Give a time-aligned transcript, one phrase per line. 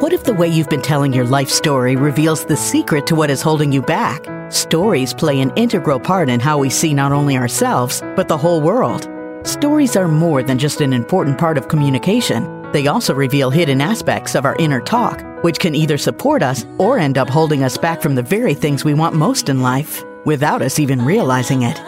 [0.00, 3.30] What if the way you've been telling your life story reveals the secret to what
[3.30, 4.22] is holding you back?
[4.52, 8.60] Stories play an integral part in how we see not only ourselves, but the whole
[8.60, 9.08] world.
[9.44, 12.70] Stories are more than just an important part of communication.
[12.72, 16.98] They also reveal hidden aspects of our inner talk, which can either support us or
[16.98, 20.60] end up holding us back from the very things we want most in life, without
[20.60, 21.80] us even realizing it.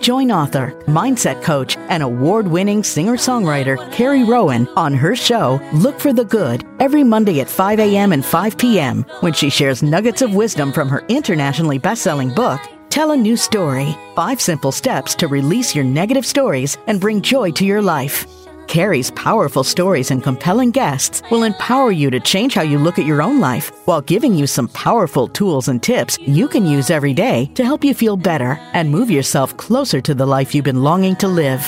[0.00, 5.98] Join author, mindset coach, and award winning singer songwriter Carrie Rowan on her show, Look
[6.00, 8.12] for the Good, every Monday at 5 a.m.
[8.12, 9.04] and 5 p.m.
[9.20, 13.36] when she shares nuggets of wisdom from her internationally best selling book, Tell a New
[13.36, 18.43] Story Five Simple Steps to Release Your Negative Stories and Bring Joy to Your Life.
[18.66, 23.06] Carrie's powerful stories and compelling guests will empower you to change how you look at
[23.06, 27.14] your own life while giving you some powerful tools and tips you can use every
[27.14, 30.82] day to help you feel better and move yourself closer to the life you've been
[30.82, 31.60] longing to live.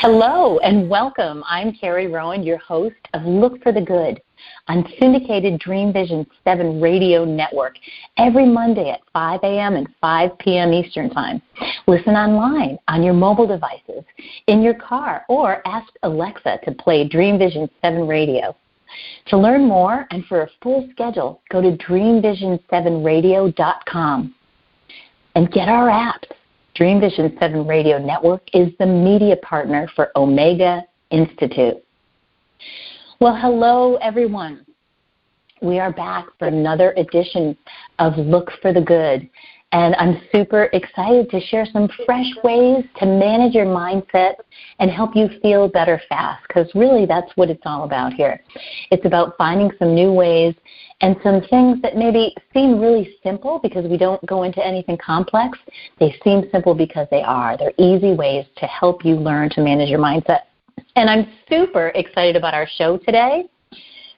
[0.00, 1.42] Hello and welcome.
[1.48, 4.20] I'm Carrie Rowan, your host of Look for the Good
[4.68, 7.74] on syndicated Dreamvisions 7 radio network
[8.16, 9.74] every Monday at 5 a.m.
[9.76, 10.72] and 5 p.m.
[10.72, 11.42] Eastern Time.
[11.86, 14.04] Listen online on your mobile devices,
[14.46, 18.54] in your car, or ask Alexa to play Dreamvisions 7 radio.
[19.26, 24.34] To learn more and for a full schedule, go to dreamvisions7radio.com
[25.34, 26.24] and get our apps.
[26.78, 31.84] Dreamvisions 7 Radio Network is the media partner for Omega Institute.
[33.20, 34.64] Well, hello, everyone.
[35.60, 37.56] We are back for another edition
[37.98, 39.28] of Look for the Good.
[39.72, 44.34] And I'm super excited to share some fresh ways to manage your mindset
[44.78, 48.40] and help you feel better fast, because really that's what it's all about here.
[48.92, 50.54] It's about finding some new ways
[51.00, 55.58] and some things that maybe seem really simple because we don't go into anything complex.
[55.98, 57.58] They seem simple because they are.
[57.58, 60.42] They're easy ways to help you learn to manage your mindset.
[60.98, 63.44] And I'm super excited about our show today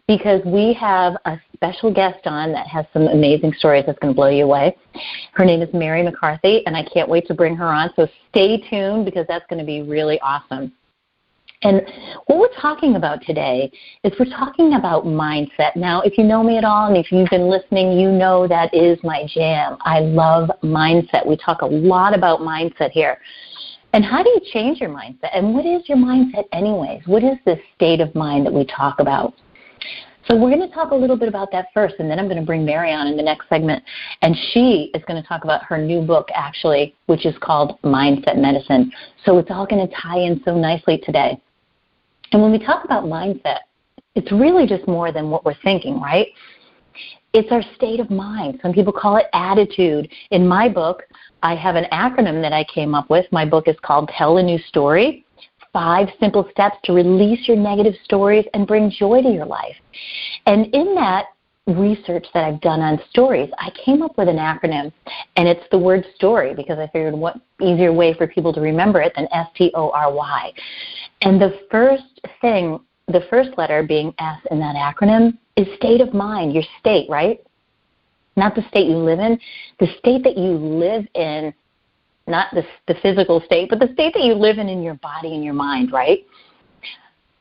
[0.09, 4.17] because we have a special guest on that has some amazing stories that's going to
[4.17, 4.75] blow you away.
[5.35, 7.91] Her name is Mary McCarthy, and I can't wait to bring her on.
[7.97, 10.73] So stay tuned because that's going to be really awesome.
[11.63, 11.83] And
[12.29, 13.71] what we're talking about today
[14.03, 15.77] is we're talking about mindset.
[15.77, 18.73] Now, if you know me at all and if you've been listening, you know that
[18.73, 19.77] is my jam.
[19.83, 21.27] I love mindset.
[21.27, 23.19] We talk a lot about mindset here.
[23.93, 25.31] And how do you change your mindset?
[25.35, 27.03] And what is your mindset, anyways?
[27.07, 29.35] What is this state of mind that we talk about?
[30.29, 32.39] So we're going to talk a little bit about that first, and then I'm going
[32.39, 33.83] to bring Mary on in the next segment,
[34.23, 38.39] and she is going to talk about her new book, actually, which is called Mindset
[38.39, 38.93] Medicine.
[39.25, 41.41] So it's all going to tie in so nicely today.
[42.33, 43.61] And when we talk about mindset,
[44.15, 46.29] it's really just more than what we're thinking, right?
[47.33, 48.59] It's our state of mind.
[48.61, 50.11] Some people call it attitude.
[50.33, 51.05] In my book,
[51.43, 53.25] I have an acronym that I came up with.
[53.31, 55.25] My book is called Tell a New Story
[55.73, 59.77] Five Simple Steps to Release Your Negative Stories and Bring Joy to Your Life.
[60.47, 61.27] And in that
[61.69, 64.93] research that I've done on stories, I came up with an acronym,
[65.37, 69.01] and it's the word story because I figured what easier way for people to remember
[69.01, 70.53] it than S T O R Y.
[71.23, 76.15] And the first thing, the first letter being S in that acronym, is state of
[76.15, 77.41] mind, your state, right?
[78.41, 79.39] not the state you live in,
[79.79, 81.53] the state that you live in,
[82.27, 85.35] not the, the physical state, but the state that you live in in your body
[85.35, 86.27] and your mind, right?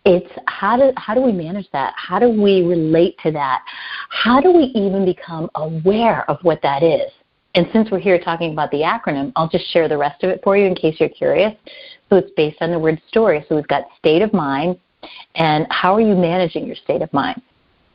[0.05, 1.93] It's how do how do we manage that?
[1.97, 3.61] How do we relate to that?
[4.09, 7.11] How do we even become aware of what that is?
[7.55, 10.39] And since we're here talking about the acronym, I'll just share the rest of it
[10.43, 11.53] for you in case you're curious.
[12.09, 13.45] So it's based on the word story.
[13.49, 14.77] So we've got state of mind
[15.35, 17.41] and how are you managing your state of mind?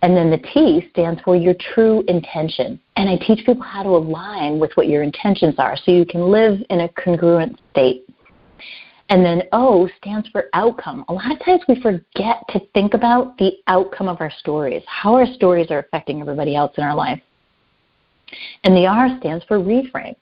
[0.04, 2.78] And then the T stands for your true intention.
[2.96, 6.30] And I teach people how to align with what your intentions are so you can
[6.30, 8.06] live in a congruent state.
[9.08, 11.06] And then O stands for outcome.
[11.08, 15.14] A lot of times we forget to think about the outcome of our stories, how
[15.14, 17.22] our stories are affecting everybody else in our life.
[18.64, 20.16] And the R stands for reframe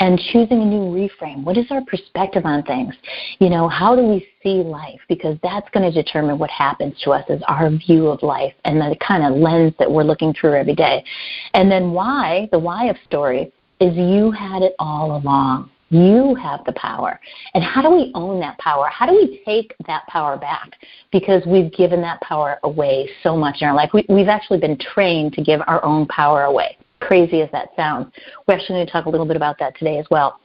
[0.00, 1.44] and choosing a new reframe.
[1.44, 2.94] What is our perspective on things?
[3.38, 4.98] You know, how do we see life?
[5.08, 8.80] Because that's going to determine what happens to us as our view of life and
[8.80, 11.04] the kind of lens that we're looking through every day.
[11.52, 15.70] And then why, the why of story, is you had it all along.
[15.90, 17.20] You have the power.
[17.54, 18.86] And how do we own that power?
[18.88, 20.70] How do we take that power back?
[21.12, 23.90] Because we've given that power away so much in our life.
[23.92, 28.12] We, have actually been trained to give our own power away crazy as that sounds.
[28.46, 30.40] We're actually going to talk a little bit about that today as well.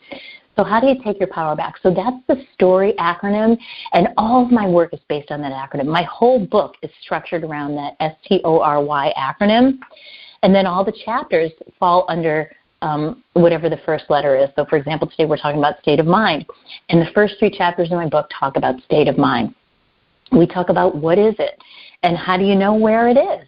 [0.56, 1.76] So, how do you take your power back?
[1.84, 3.58] So, that's the STORY acronym,
[3.94, 5.86] and all of my work is based on that acronym.
[5.86, 9.80] My whole book is structured around that S T O R Y acronym,
[10.44, 14.50] and then all the chapters fall under um, whatever the first letter is.
[14.56, 16.46] So, for example, today we're talking about state of mind,
[16.90, 19.54] and the first three chapters in my book talk about state of mind.
[20.32, 21.62] We talk about what is it
[22.04, 23.48] and how do you know where it is?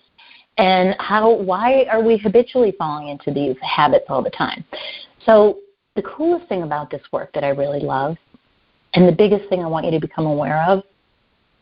[0.58, 4.64] And how why are we habitually falling into these habits all the time?
[5.26, 5.60] So
[5.96, 8.18] the coolest thing about this work that I really love
[8.94, 10.84] and the biggest thing I want you to become aware of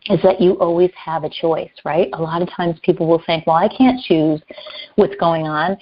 [0.09, 2.09] is that you always have a choice, right?
[2.13, 4.41] A lot of times people will think, well, I can't choose
[4.95, 5.77] what's going on.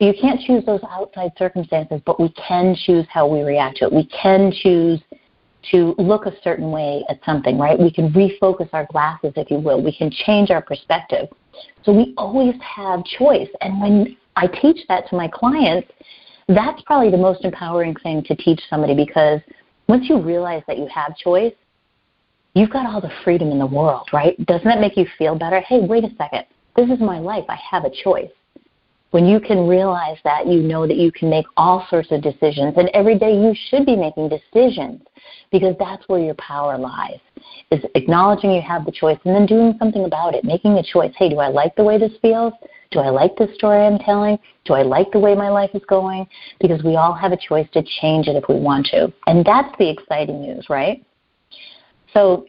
[0.00, 3.92] You can't choose those outside circumstances, but we can choose how we react to it.
[3.92, 5.00] We can choose
[5.70, 7.78] to look a certain way at something, right?
[7.78, 9.82] We can refocus our glasses, if you will.
[9.82, 11.28] We can change our perspective.
[11.84, 13.48] So we always have choice.
[13.60, 15.88] And when I teach that to my clients,
[16.48, 19.40] that's probably the most empowering thing to teach somebody because
[19.88, 21.52] once you realize that you have choice,
[22.54, 24.36] you've got all the freedom in the world, right?
[24.46, 25.60] Doesn't that make you feel better?
[25.60, 26.44] Hey, wait a second.
[26.76, 27.44] This is my life.
[27.48, 28.30] I have a choice.
[29.10, 32.74] When you can realize that, you know that you can make all sorts of decisions.
[32.76, 35.02] And every day you should be making decisions
[35.50, 37.18] because that's where your power lies,
[37.70, 41.12] is acknowledging you have the choice and then doing something about it, making a choice.
[41.16, 42.52] Hey, do I like the way this feels?
[42.92, 44.38] Do I like the story I'm telling?
[44.64, 46.26] Do I like the way my life is going?
[46.60, 49.12] Because we all have a choice to change it if we want to.
[49.26, 51.04] And that's the exciting news, right?
[52.14, 52.46] So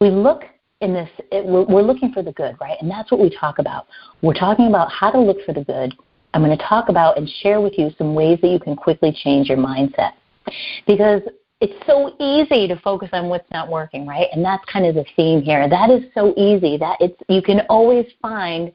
[0.00, 0.44] we look
[0.80, 2.76] in this, it, we're, we're looking for the good, right?
[2.80, 3.86] And that's what we talk about.
[4.22, 5.94] We're talking about how to look for the good.
[6.32, 9.12] I'm going to talk about and share with you some ways that you can quickly
[9.12, 10.12] change your mindset.
[10.86, 11.22] Because
[11.60, 14.28] it's so easy to focus on what's not working, right?
[14.32, 15.68] And that's kind of the theme here.
[15.68, 18.72] That is so easy that it's you can always find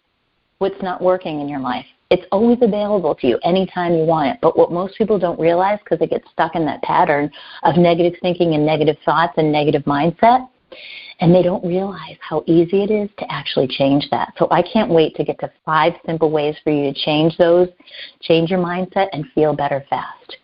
[0.59, 1.85] what's not working in your life.
[2.11, 4.37] It's always available to you anytime you want it.
[4.39, 7.31] But what most people don't realize because they get stuck in that pattern
[7.63, 10.47] of negative thinking and negative thoughts and negative mindset
[11.19, 14.33] and they don't realize how easy it is to actually change that.
[14.37, 17.69] So I can't wait to get to five simple ways for you to change those,
[18.21, 20.37] change your mindset, and feel better fast.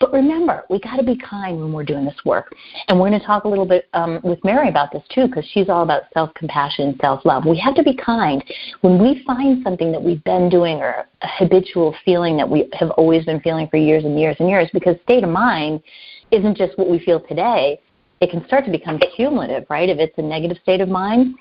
[0.00, 2.54] But remember, we got to be kind when we're doing this work.
[2.88, 5.44] And we're going to talk a little bit um, with Mary about this too, because
[5.52, 7.46] she's all about self compassion and self love.
[7.46, 8.44] We have to be kind.
[8.82, 12.90] When we find something that we've been doing or a habitual feeling that we have
[12.90, 15.80] always been feeling for years and years and years, because state of mind
[16.30, 17.80] isn't just what we feel today,
[18.24, 19.88] it can start to become cumulative, right?
[19.88, 21.34] If it's a negative state of mind,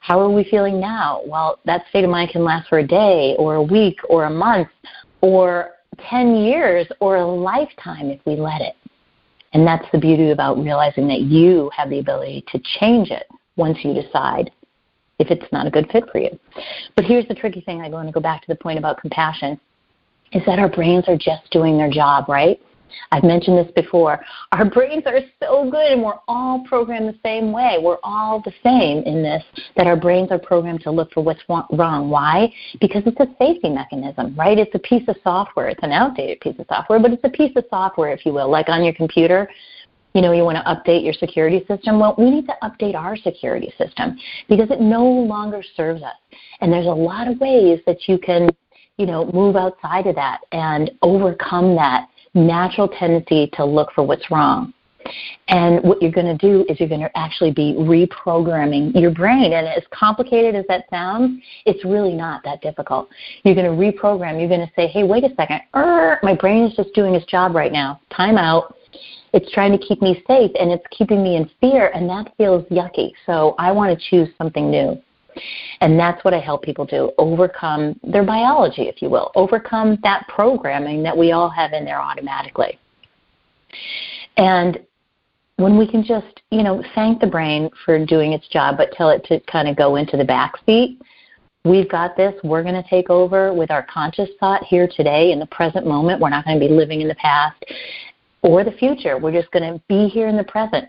[0.00, 1.22] how are we feeling now?
[1.26, 4.30] Well, that state of mind can last for a day or a week or a
[4.30, 4.68] month
[5.22, 5.70] or
[6.10, 8.74] 10 years or a lifetime if we let it.
[9.54, 13.78] And that's the beauty about realizing that you have the ability to change it once
[13.82, 14.50] you decide
[15.18, 16.38] if it's not a good fit for you.
[16.94, 19.58] But here's the tricky thing I want to go back to the point about compassion
[20.32, 22.60] is that our brains are just doing their job, right?
[23.12, 24.20] I've mentioned this before.
[24.52, 27.78] Our brains are so good and we're all programmed the same way.
[27.80, 29.42] We're all the same in this,
[29.76, 32.10] that our brains are programmed to look for what's wrong.
[32.10, 32.52] Why?
[32.80, 34.58] Because it's a safety mechanism, right?
[34.58, 35.68] It's a piece of software.
[35.68, 38.50] It's an outdated piece of software, but it's a piece of software, if you will,
[38.50, 39.48] like on your computer.
[40.14, 42.00] You know, you want to update your security system.
[42.00, 44.16] Well, we need to update our security system
[44.48, 46.14] because it no longer serves us.
[46.62, 48.48] And there's a lot of ways that you can,
[48.96, 54.30] you know, move outside of that and overcome that natural tendency to look for what's
[54.30, 54.72] wrong.
[55.48, 59.52] And what you're going to do is you're going to actually be reprogramming your brain.
[59.52, 63.08] And as complicated as that sounds, it's really not that difficult.
[63.44, 64.38] You're going to reprogram.
[64.38, 65.60] You're going to say, hey, wait a second.
[65.72, 68.00] my brain is just doing its job right now.
[68.10, 68.76] Time out.
[69.32, 72.64] It's trying to keep me safe and it's keeping me in fear, and that feels
[72.70, 73.12] yucky.
[73.26, 75.00] So I want to choose something new.
[75.80, 80.26] And that's what I help people do overcome their biology, if you will, overcome that
[80.28, 82.78] programming that we all have in there automatically.
[84.36, 84.78] And
[85.56, 89.10] when we can just, you know, thank the brain for doing its job, but tell
[89.10, 91.00] it to kind of go into the back seat,
[91.64, 92.34] we've got this.
[92.44, 96.20] We're going to take over with our conscious thought here today in the present moment.
[96.20, 97.62] We're not going to be living in the past
[98.42, 99.18] or the future.
[99.18, 100.88] We're just going to be here in the present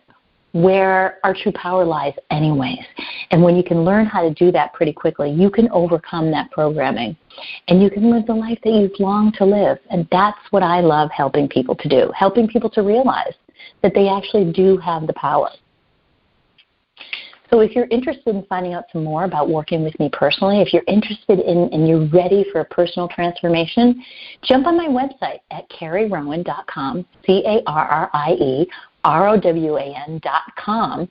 [0.54, 2.80] where our true power lies, anyways.
[3.32, 6.50] And when you can learn how to do that pretty quickly, you can overcome that
[6.52, 7.16] programming
[7.68, 9.78] and you can live the life that you've longed to live.
[9.90, 13.34] And that's what I love helping people to do, helping people to realize
[13.84, 15.50] that they actually do have the power.
[17.50, 20.74] So if you're interested in finding out some more about working with me personally, if
[20.74, 24.04] you're interested in and you're ready for a personal transformation,
[24.44, 28.68] jump on my website at carrierowan.com, C-A-R-R-I-E,
[29.04, 31.08] R-O-W-A-N dot com,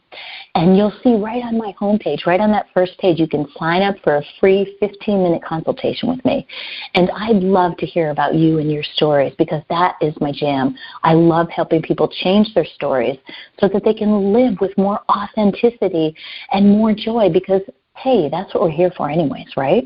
[0.55, 3.83] and you'll see right on my homepage, right on that first page, you can sign
[3.83, 6.47] up for a free 15-minute consultation with me.
[6.95, 10.77] And I'd love to hear about you and your stories because that is my jam.
[11.05, 13.19] I love helping people change their stories
[13.61, 16.15] so that they can live with more authenticity
[16.53, 17.63] and more joy because,
[17.97, 19.85] hey, that's what we're here for anyways, right?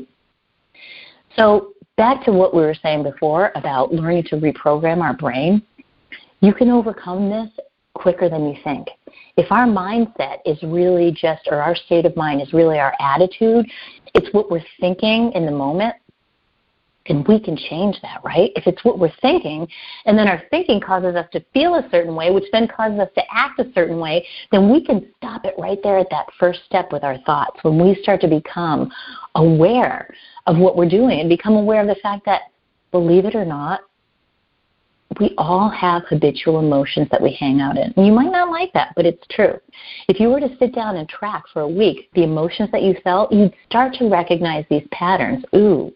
[1.37, 5.61] So back to what we were saying before about learning to reprogram our brain.
[6.41, 7.49] You can overcome this
[7.93, 8.87] quicker than you think.
[9.37, 13.65] If our mindset is really just, or our state of mind is really our attitude,
[14.13, 15.95] it's what we're thinking in the moment,
[17.07, 18.51] and we can change that, right?
[18.55, 19.67] If it's what we're thinking,
[20.05, 23.09] and then our thinking causes us to feel a certain way, which then causes us
[23.15, 26.59] to act a certain way, then we can stop it right there at that first
[26.65, 27.59] step with our thoughts.
[27.63, 28.91] When we start to become
[29.35, 30.13] aware
[30.45, 32.43] of what we're doing and become aware of the fact that,
[32.91, 33.81] believe it or not,
[35.19, 37.93] we all have habitual emotions that we hang out in.
[37.97, 39.59] You might not like that, but it's true.
[40.07, 42.95] If you were to sit down and track for a week the emotions that you
[43.03, 45.43] felt, you'd start to recognize these patterns.
[45.55, 45.91] Ooh,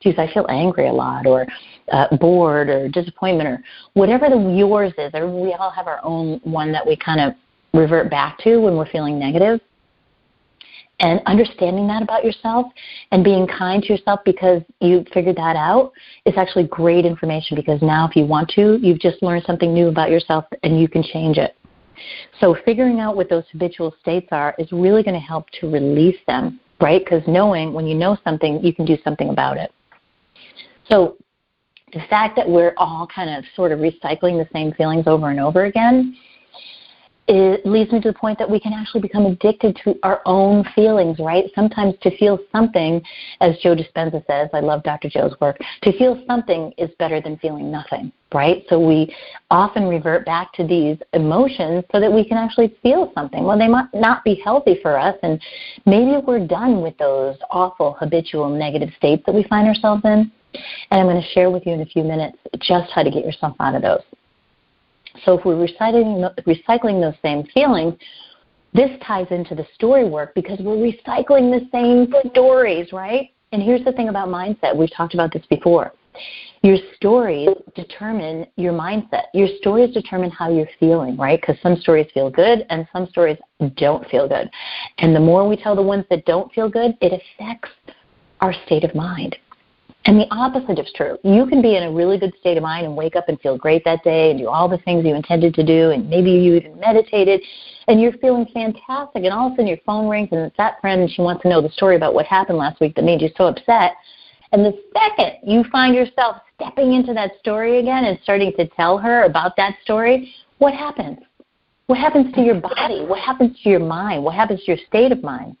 [0.00, 1.46] geez, I feel angry a lot, or
[1.92, 3.62] uh, bored, or disappointment, or
[3.94, 5.12] whatever the yours is.
[5.12, 7.34] We all have our own one that we kind of
[7.72, 9.60] revert back to when we're feeling negative.
[11.00, 12.66] And understanding that about yourself
[13.10, 15.92] and being kind to yourself because you figured that out
[16.26, 19.88] is actually great information because now, if you want to, you've just learned something new
[19.88, 21.56] about yourself and you can change it.
[22.38, 26.18] So, figuring out what those habitual states are is really going to help to release
[26.26, 27.02] them, right?
[27.02, 29.72] Because knowing when you know something, you can do something about it.
[30.90, 31.16] So
[31.92, 35.40] the fact that we're all kind of sort of recycling the same feelings over and
[35.40, 36.16] over again
[37.28, 40.64] it leads me to the point that we can actually become addicted to our own
[40.74, 41.44] feelings, right?
[41.54, 43.00] Sometimes to feel something,
[43.40, 45.08] as Joe Dispenza says, I love Dr.
[45.08, 48.64] Joe's work, to feel something is better than feeling nothing, right?
[48.68, 49.14] So we
[49.50, 53.44] often revert back to these emotions so that we can actually feel something.
[53.44, 55.40] Well, they might not be healthy for us, and
[55.86, 60.32] maybe we're done with those awful habitual negative states that we find ourselves in.
[60.90, 63.24] And I'm going to share with you in a few minutes just how to get
[63.24, 64.02] yourself out of those.
[65.24, 67.94] So if we're recycling, recycling those same feelings,
[68.72, 73.30] this ties into the story work because we're recycling the same stories, right?
[73.52, 74.76] And here's the thing about mindset.
[74.76, 75.92] We've talked about this before.
[76.62, 79.24] Your stories determine your mindset.
[79.34, 81.40] Your stories determine how you're feeling, right?
[81.40, 83.38] Because some stories feel good and some stories
[83.76, 84.48] don't feel good.
[84.98, 87.70] And the more we tell the ones that don't feel good, it affects
[88.40, 89.36] our state of mind.
[90.06, 91.18] And the opposite is true.
[91.22, 93.58] You can be in a really good state of mind and wake up and feel
[93.58, 96.54] great that day and do all the things you intended to do, and maybe you
[96.54, 97.42] even meditated,
[97.86, 100.80] and you're feeling fantastic, and all of a sudden your phone rings and it's that
[100.80, 103.20] friend and she wants to know the story about what happened last week that made
[103.20, 103.92] you so upset.
[104.52, 108.96] And the second you find yourself stepping into that story again and starting to tell
[108.96, 111.18] her about that story, what happens?
[111.86, 113.04] What happens to your body?
[113.04, 114.24] What happens to your mind?
[114.24, 115.56] What happens to your state of mind?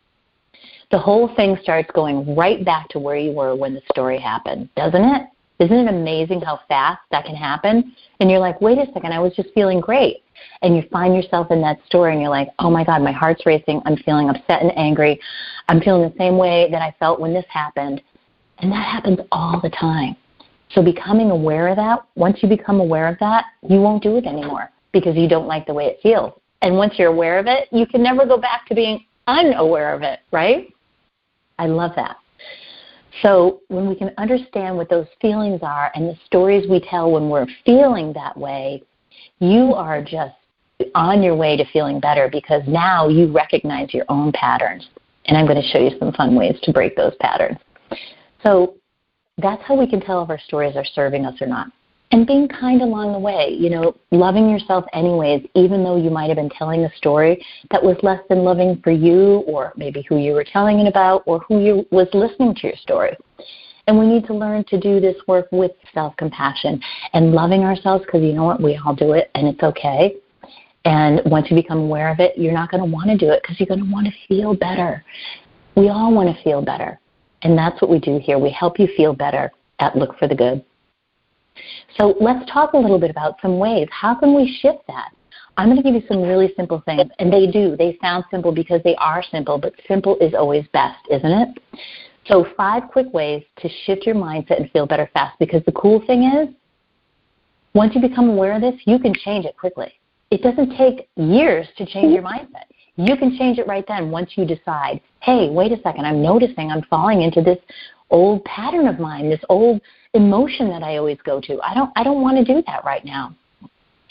[0.90, 4.68] The whole thing starts going right back to where you were when the story happened,
[4.74, 5.22] doesn't it?
[5.60, 7.94] Isn't it amazing how fast that can happen?
[8.18, 10.22] And you're like, wait a second, I was just feeling great.
[10.62, 13.44] And you find yourself in that story and you're like, oh my God, my heart's
[13.44, 13.82] racing.
[13.84, 15.20] I'm feeling upset and angry.
[15.68, 18.00] I'm feeling the same way that I felt when this happened.
[18.58, 20.16] And that happens all the time.
[20.74, 24.24] So becoming aware of that, once you become aware of that, you won't do it
[24.24, 26.32] anymore because you don't like the way it feels.
[26.62, 30.02] And once you're aware of it, you can never go back to being unaware of
[30.02, 30.68] it, right?
[31.60, 32.16] I love that.
[33.22, 37.28] So when we can understand what those feelings are and the stories we tell when
[37.28, 38.82] we're feeling that way,
[39.40, 40.34] you are just
[40.94, 44.88] on your way to feeling better because now you recognize your own patterns.
[45.26, 47.58] And I'm going to show you some fun ways to break those patterns.
[48.42, 48.76] So
[49.36, 51.66] that's how we can tell if our stories are serving us or not
[52.12, 56.28] and being kind along the way, you know, loving yourself anyways, even though you might
[56.28, 60.18] have been telling a story that was less than loving for you or maybe who
[60.18, 63.16] you were telling it about or who you was listening to your story.
[63.86, 66.80] And we need to learn to do this work with self-compassion
[67.12, 70.16] and loving ourselves because you know what, we all do it and it's okay.
[70.84, 73.42] And once you become aware of it, you're not going to want to do it
[73.42, 75.04] because you're going to want to feel better.
[75.76, 76.98] We all want to feel better.
[77.42, 78.38] And that's what we do here.
[78.38, 80.64] We help you feel better at Look for the Good.
[81.96, 83.88] So let's talk a little bit about some ways.
[83.90, 85.10] How can we shift that?
[85.56, 87.76] I'm going to give you some really simple things, and they do.
[87.76, 91.48] They sound simple because they are simple, but simple is always best, isn't it?
[92.26, 96.04] So, five quick ways to shift your mindset and feel better fast because the cool
[96.06, 96.48] thing is,
[97.74, 99.92] once you become aware of this, you can change it quickly.
[100.30, 102.64] It doesn't take years to change your mindset.
[102.96, 106.70] You can change it right then once you decide, hey, wait a second, I'm noticing
[106.70, 107.58] I'm falling into this
[108.10, 109.80] old pattern of mine, this old
[110.14, 111.60] emotion that I always go to.
[111.62, 113.34] I don't I don't want to do that right now.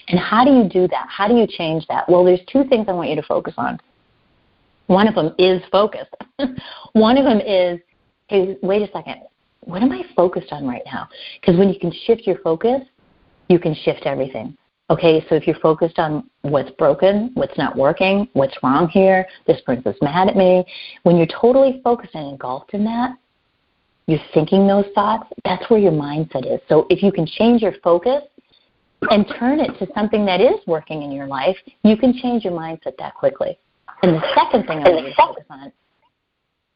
[0.08, 1.08] And how do you do that?
[1.08, 2.10] How do you change that?
[2.10, 3.80] Well, there's two things I want you to focus on.
[4.88, 6.08] One of them is focus.
[6.94, 7.80] One of them is,
[8.28, 9.22] hey, wait a second.
[9.62, 11.08] What am I focused on right now?
[11.40, 12.82] Because when you can shift your focus,
[13.50, 14.58] you can shift everything.
[14.90, 19.62] Okay, so if you're focused on what's broken, what's not working, what's wrong here, this
[19.62, 20.66] person's mad at me,
[21.04, 23.12] when you're totally focused and engulfed in that,
[24.10, 26.60] you're thinking those thoughts, that's where your mindset is.
[26.68, 28.24] So if you can change your focus,
[29.10, 32.54] and turn it to something that is working in your life, you can change your
[32.54, 33.58] mindset that quickly.
[34.04, 35.72] And the second thing I want you to focus on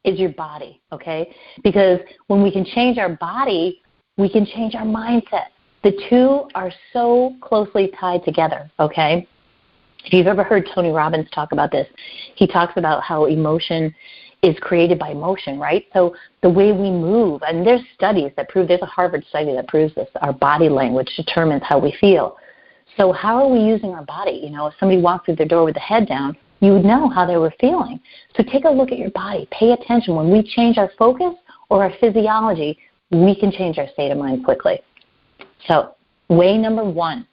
[0.04, 1.34] is your body, okay?
[1.62, 3.82] Because when we can change our body,
[4.16, 5.46] we can change our mindset.
[5.82, 9.26] The two are so closely tied together, okay?
[10.04, 11.86] If you've ever heard Tony Robbins talk about this,
[12.34, 13.94] he talks about how emotion
[14.44, 15.86] is created by motion, right?
[15.94, 19.66] So the way we move, and there's studies that prove, there's a Harvard study that
[19.68, 22.36] proves this, our body language determines how we feel.
[22.98, 24.40] So how are we using our body?
[24.44, 27.08] You know, if somebody walked through their door with the head down, you would know
[27.08, 27.98] how they were feeling.
[28.36, 29.48] So take a look at your body.
[29.50, 30.14] Pay attention.
[30.14, 31.34] When we change our focus
[31.70, 32.78] or our physiology,
[33.10, 34.80] we can change our state of mind quickly.
[35.66, 35.94] So,
[36.28, 37.26] way number one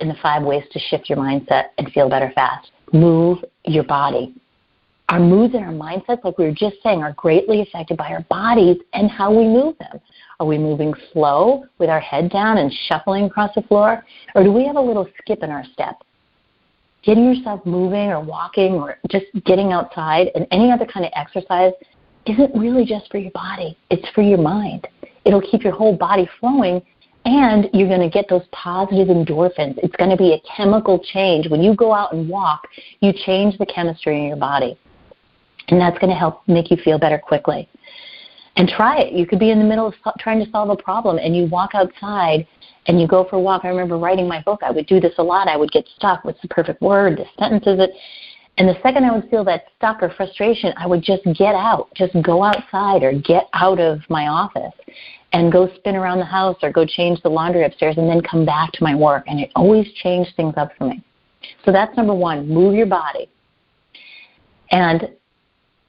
[0.00, 4.34] in the five ways to shift your mindset and feel better fast move your body.
[5.14, 8.22] Our moods and our mindsets, like we were just saying, are greatly affected by our
[8.22, 10.00] bodies and how we move them.
[10.40, 14.04] Are we moving slow with our head down and shuffling across the floor?
[14.34, 16.02] Or do we have a little skip in our step?
[17.04, 21.74] Getting yourself moving or walking or just getting outside and any other kind of exercise
[22.26, 24.88] isn't really just for your body, it's for your mind.
[25.24, 26.82] It'll keep your whole body flowing
[27.24, 29.78] and you're going to get those positive endorphins.
[29.80, 31.48] It's going to be a chemical change.
[31.48, 32.66] When you go out and walk,
[32.98, 34.76] you change the chemistry in your body.
[35.68, 37.68] And that's going to help make you feel better quickly.
[38.56, 39.12] And try it.
[39.12, 41.74] You could be in the middle of trying to solve a problem and you walk
[41.74, 42.46] outside
[42.86, 43.64] and you go for a walk.
[43.64, 45.48] I remember writing my book, I would do this a lot.
[45.48, 46.24] I would get stuck.
[46.24, 47.18] What's the perfect word?
[47.18, 47.90] The sentence is it?
[48.56, 51.88] And the second I would feel that stuck or frustration, I would just get out,
[51.96, 54.72] just go outside or get out of my office
[55.32, 58.46] and go spin around the house or go change the laundry upstairs and then come
[58.46, 59.24] back to my work.
[59.26, 61.02] And it always changed things up for me.
[61.64, 63.28] So that's number one move your body.
[64.70, 65.08] And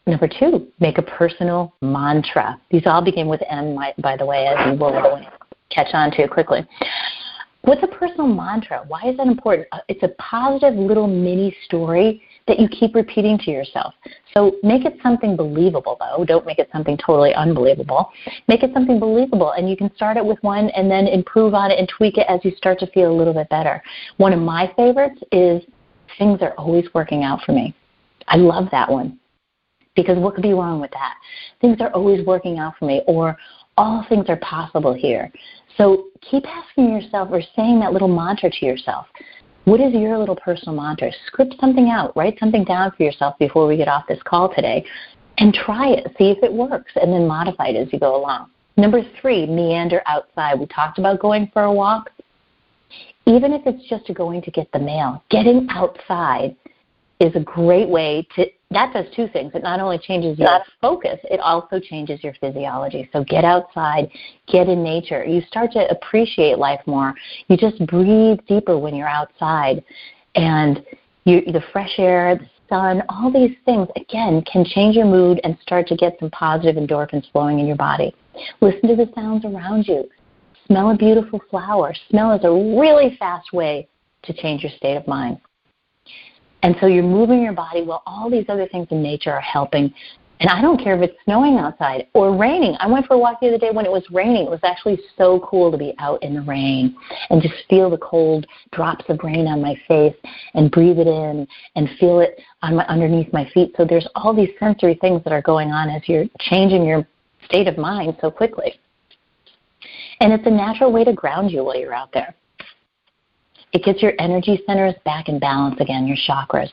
[0.08, 2.60] number two, make a personal mantra.
[2.72, 5.22] These all begin with M, by the way, as you will
[5.70, 6.66] catch on to quickly.
[7.64, 8.86] What's a personal mantra?
[8.88, 9.68] Why is that important?
[9.72, 13.96] Uh, it's a positive little mini story that you keep repeating to yourself.
[14.36, 16.24] So make it something believable, though.
[16.26, 18.12] Don't make it something totally unbelievable.
[18.48, 21.72] Make it something believable, and you can start it with one and then improve on
[21.72, 23.82] it and tweak it as you start to feel a little bit better.
[24.18, 25.64] One of my favorites is
[26.20, 27.74] things are always working out for me.
[28.28, 29.20] I love that one
[29.96, 31.16] because what could be wrong with that?
[31.62, 33.38] Things are always working out for me, or
[33.78, 35.32] all things are possible here.
[35.78, 39.08] So keep asking yourself or saying that little mantra to yourself.
[39.66, 41.12] What is your little personal mantra?
[41.28, 44.86] Script something out, write something down for yourself before we get off this call today,
[45.38, 46.06] and try it.
[46.18, 48.52] See if it works, and then modify it as you go along.
[48.78, 50.60] Number three, meander outside.
[50.60, 52.10] We talked about going for a walk.
[53.26, 56.56] Even if it's just going to get the mail, getting outside
[57.20, 59.52] is a great way to that does two things.
[59.54, 60.50] It not only changes your
[60.82, 63.10] focus, it also changes your physiology.
[63.14, 64.10] So get outside,
[64.48, 65.24] get in nature.
[65.24, 67.14] You start to appreciate life more.
[67.48, 69.84] You just breathe deeper when you're outside.
[70.36, 70.84] And
[71.26, 75.58] you, the fresh air, the sun, all these things, again, can change your mood and
[75.62, 78.16] start to get some positive endorphins flowing in your body.
[78.62, 80.10] Listen to the sounds around you.
[80.68, 81.94] Smell a beautiful flower.
[82.10, 83.88] Smell is a really fast way
[84.24, 85.38] to change your state of mind.
[86.64, 89.94] And so you're moving your body while all these other things in nature are helping.
[90.42, 92.76] And I don't care if it's snowing outside or raining.
[92.80, 94.48] I went for a walk the other day when it was raining.
[94.48, 96.96] It was actually so cool to be out in the rain
[97.30, 100.16] and just feel the cold drops of rain on my face
[100.54, 103.74] and breathe it in and feel it on my underneath my feet.
[103.78, 107.08] So there's all these sensory things that are going on as you're changing your
[107.46, 108.78] state of mind so quickly.
[110.20, 112.36] And it's a natural way to ground you while you're out there.
[113.76, 116.70] It gets your energy centers back in balance again, your chakras.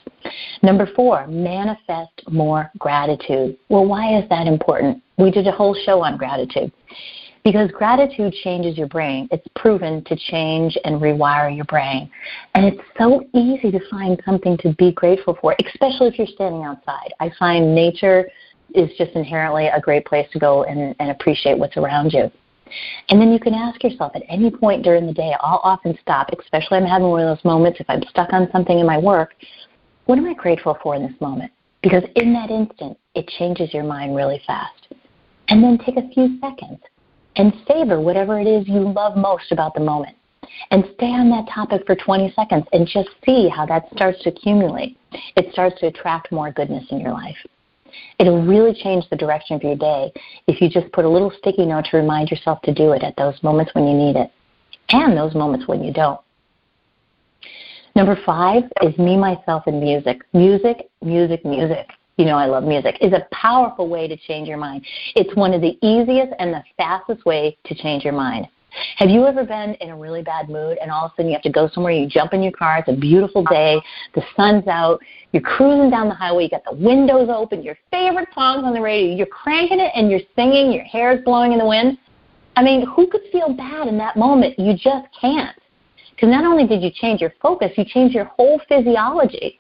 [0.62, 3.58] Number four, manifest more gratitude.
[3.68, 5.02] Well, why is that important?
[5.18, 6.70] We did a whole show on gratitude.
[7.42, 9.26] Because gratitude changes your brain.
[9.32, 12.08] It's proven to change and rewire your brain.
[12.54, 16.62] And it's so easy to find something to be grateful for, especially if you're standing
[16.62, 17.12] outside.
[17.18, 18.28] I find nature
[18.76, 22.30] is just inherently a great place to go and, and appreciate what's around you.
[23.08, 26.30] And then you can ask yourself at any point during the day, I'll often stop,
[26.38, 29.34] especially I'm having one of those moments if I'm stuck on something in my work,
[30.06, 31.52] what am I grateful for in this moment?
[31.82, 34.88] Because in that instant, it changes your mind really fast.
[35.48, 36.80] And then take a few seconds
[37.36, 40.16] and savor whatever it is you love most about the moment.
[40.70, 44.30] And stay on that topic for 20 seconds and just see how that starts to
[44.30, 44.96] accumulate.
[45.36, 47.36] It starts to attract more goodness in your life.
[48.18, 50.12] It'll really change the direction of your day
[50.46, 53.16] if you just put a little sticky note to remind yourself to do it at
[53.16, 54.30] those moments when you need it
[54.90, 56.20] and those moments when you don't.
[57.94, 60.22] Number five is me, myself, and music.
[60.32, 61.88] Music, music, music.
[62.16, 62.96] You know I love music.
[63.00, 64.84] Is a powerful way to change your mind.
[65.14, 68.48] It's one of the easiest and the fastest way to change your mind.
[68.96, 71.34] Have you ever been in a really bad mood and all of a sudden you
[71.34, 73.80] have to go somewhere, you jump in your car, it's a beautiful day,
[74.14, 75.00] the sun's out,
[75.32, 78.80] you're cruising down the highway, you got the windows open, your favorite songs on the
[78.80, 81.98] radio, you're cranking it and you're singing, your hair is blowing in the wind?
[82.56, 84.58] I mean, who could feel bad in that moment?
[84.58, 85.56] You just can't.
[86.10, 89.58] Because not only did you change your focus, you changed your whole physiology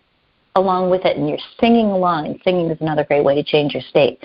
[0.54, 3.72] along with it, and you're singing along, and singing is another great way to change
[3.72, 4.22] your state.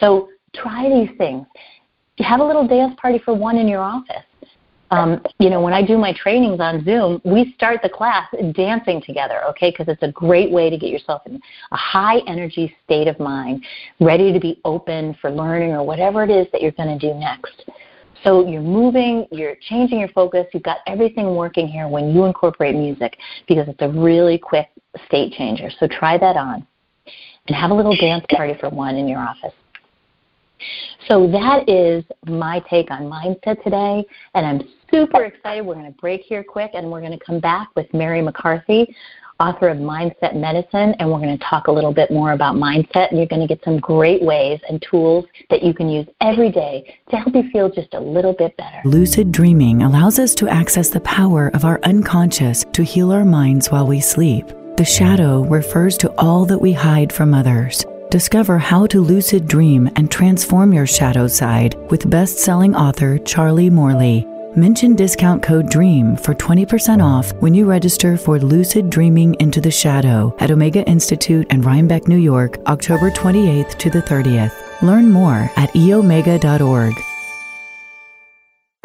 [0.00, 1.46] So try these things.
[2.22, 4.24] Have a little dance party for one in your office.
[4.92, 9.00] Um, you know, when I do my trainings on Zoom, we start the class dancing
[9.00, 9.70] together, okay?
[9.70, 13.64] Because it's a great way to get yourself in a high energy state of mind,
[14.00, 17.14] ready to be open for learning or whatever it is that you're going to do
[17.14, 17.70] next.
[18.24, 22.74] So you're moving, you're changing your focus, you've got everything working here when you incorporate
[22.74, 23.16] music
[23.48, 24.68] because it's a really quick
[25.06, 25.70] state changer.
[25.78, 26.66] So try that on
[27.46, 29.54] and have a little dance party for one in your office.
[31.08, 35.64] So that is my take on mindset today, and I'm super excited.
[35.64, 38.94] We're going to break here quick, and we're going to come back with Mary McCarthy,
[39.40, 43.08] author of Mindset Medicine, and we're going to talk a little bit more about mindset.
[43.08, 46.52] And you're going to get some great ways and tools that you can use every
[46.52, 48.80] day to help you feel just a little bit better.
[48.84, 53.70] Lucid dreaming allows us to access the power of our unconscious to heal our minds
[53.70, 54.46] while we sleep.
[54.76, 57.84] The shadow refers to all that we hide from others.
[58.10, 63.70] Discover how to lucid dream and transform your shadow side with best selling author Charlie
[63.70, 64.26] Morley.
[64.56, 69.70] Mention discount code DREAM for 20% off when you register for Lucid Dreaming into the
[69.70, 74.82] Shadow at Omega Institute and Rhinebeck, New York, October 28th to the 30th.
[74.82, 76.94] Learn more at eomega.org.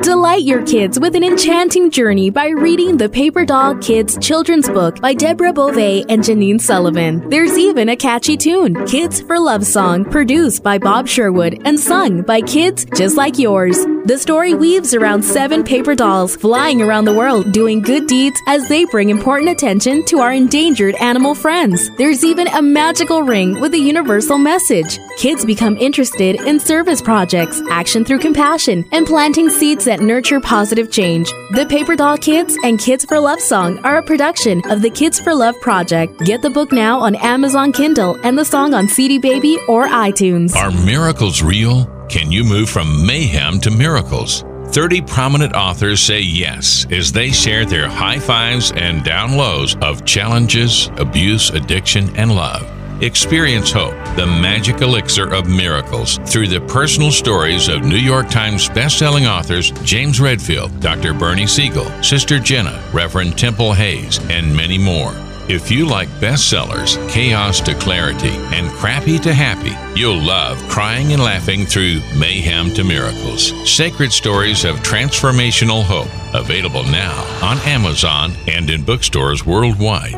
[0.01, 4.99] Delight your kids with an enchanting journey by reading the Paper Doll Kids children's book
[4.99, 7.29] by Deborah Bové and Janine Sullivan.
[7.29, 12.23] There's even a catchy tune, Kids for Love Song, produced by Bob Sherwood and sung
[12.23, 13.85] by kids just like yours.
[14.05, 18.69] The story weaves around seven paper dolls flying around the world doing good deeds as
[18.69, 21.89] they bring important attention to our endangered animal friends.
[21.95, 24.99] There's even a magical ring with a universal message.
[25.17, 30.91] Kids become interested in service projects, action through compassion, and planting seeds that nurture positive
[30.91, 31.27] change.
[31.53, 35.19] The Paper Doll Kids and Kids for Love song are a production of the Kids
[35.19, 36.19] for Love Project.
[36.19, 40.55] Get the book now on Amazon Kindle and the song on CD Baby or iTunes.
[40.55, 41.94] Are miracles real?
[42.09, 44.43] Can you move from mayhem to miracles?
[44.67, 50.05] 30 prominent authors say yes as they share their high fives and down lows of
[50.05, 52.71] challenges, abuse, addiction, and love.
[53.01, 58.69] Experience hope, the magic elixir of miracles, through the personal stories of New York Times
[58.69, 61.13] bestselling authors James Redfield, Dr.
[61.13, 65.13] Bernie Siegel, Sister Jenna, Reverend Temple Hayes, and many more.
[65.47, 71.21] If you like bestsellers, chaos to clarity, and crappy to happy, you'll love crying and
[71.21, 73.53] laughing through mayhem to miracles.
[73.69, 76.09] Sacred stories of transformational hope.
[76.33, 80.15] Available now on Amazon and in bookstores worldwide.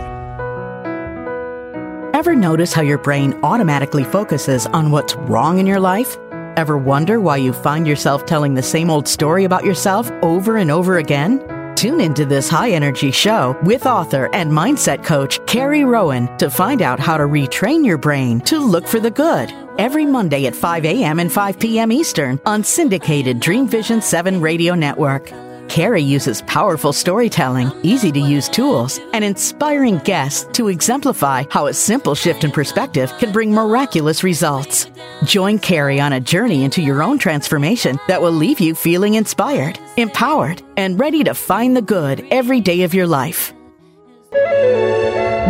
[2.15, 6.17] Ever notice how your brain automatically focuses on what's wrong in your life?
[6.55, 10.71] Ever wonder why you find yourself telling the same old story about yourself over and
[10.71, 11.56] over again?
[11.77, 16.81] Tune into this high energy show with author and mindset coach Carrie Rowan to find
[16.81, 19.53] out how to retrain your brain to look for the good.
[19.77, 21.19] Every Monday at 5 a.m.
[21.19, 21.91] and 5 p.m.
[21.91, 25.31] Eastern on syndicated Dreamvisions 7 radio network.
[25.69, 31.73] Carrie uses powerful storytelling, easy to use tools, and inspiring guests to exemplify how a
[31.73, 34.89] simple shift in perspective can bring miraculous results.
[35.23, 39.79] Join Carrie on a journey into your own transformation that will leave you feeling inspired,
[39.97, 43.53] empowered, and ready to find the good every day of your life.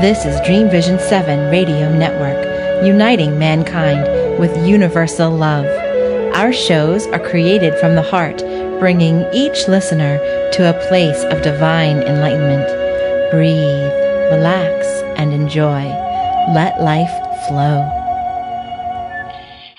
[0.01, 5.65] This is Dreamvisions 7 Radio Network, uniting mankind with universal love.
[6.35, 8.43] Our shows are created from the heart
[8.79, 10.19] bringing each listener
[10.51, 12.67] to a place of divine enlightenment.
[13.31, 13.91] Breathe,
[14.31, 14.85] relax,
[15.17, 15.83] and enjoy.
[16.53, 17.11] Let life
[17.47, 17.97] flow.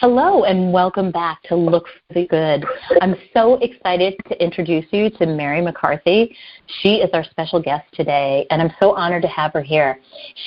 [0.00, 2.64] Hello and welcome back to Look for the Good.
[3.00, 6.36] I'm so excited to introduce you to Mary McCarthy.
[6.82, 9.98] She is our special guest today, and I'm so honored to have her here.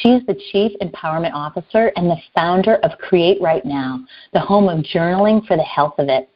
[0.02, 4.00] She's the Chief Empowerment Officer and the founder of Create Write Now,
[4.34, 6.30] the home of journaling for the health of it.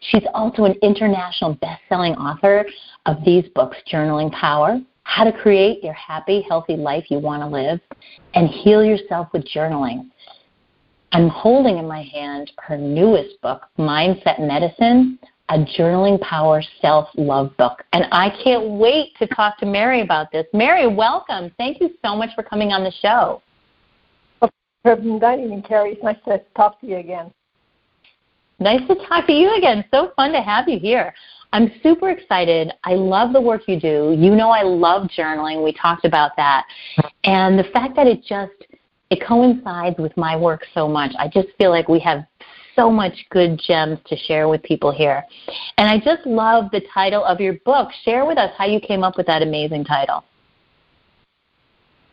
[0.00, 2.66] She's also an international best-selling author
[3.06, 7.48] of these books, Journaling Power, How to Create Your Happy, Healthy Life You Want to
[7.48, 7.80] Live,
[8.34, 10.10] and Heal Yourself with Journaling.
[11.12, 17.56] I'm holding in my hand her newest book, Mindset Medicine, a journaling power self love
[17.56, 17.84] book.
[17.92, 20.46] And I can't wait to talk to Mary about this.
[20.52, 21.52] Mary, welcome.
[21.56, 23.42] Thank you so much for coming on the show.
[24.84, 25.92] Good evening, Carrie.
[25.92, 27.32] It's nice to talk to you again.
[28.60, 29.84] Nice to talk to you again.
[29.92, 31.12] So fun to have you here.
[31.52, 32.72] I'm super excited.
[32.82, 34.16] I love the work you do.
[34.18, 35.62] You know I love journaling.
[35.62, 36.64] We talked about that.
[37.24, 38.52] And the fact that it just
[39.10, 41.12] it coincides with my work so much.
[41.18, 42.24] I just feel like we have
[42.74, 45.22] so much good gems to share with people here.
[45.78, 47.90] And I just love the title of your book.
[48.04, 50.24] Share with us how you came up with that amazing title.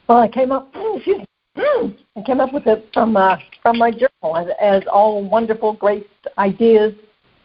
[0.07, 0.71] Well, I came up
[1.55, 6.07] I came up with it from uh, from my journal as, as all wonderful, great
[6.37, 6.93] ideas,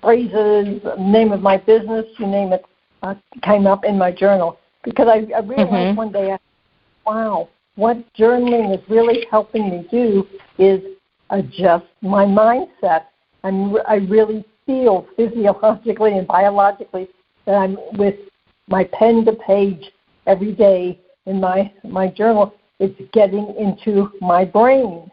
[0.02, 2.64] phrases, name of my business, you name it,
[3.02, 5.96] uh, came up in my journal because I, I realized mm-hmm.
[5.96, 6.36] one day,
[7.04, 10.26] wow, what journaling is really helping me do
[10.58, 10.80] is
[11.30, 13.06] adjust my mindset.
[13.44, 17.08] I'm, I really feel physiologically and biologically
[17.46, 18.16] that I'm with
[18.68, 19.90] my pen to page
[20.26, 22.54] every day in my my journal.
[22.78, 25.10] It's getting into my brain,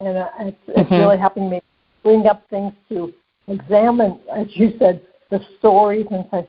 [0.00, 0.80] and uh, it's, mm-hmm.
[0.80, 1.60] it's really helping me
[2.02, 3.12] bring up things to
[3.48, 5.00] examine, as you said,
[5.30, 6.48] the stories and say,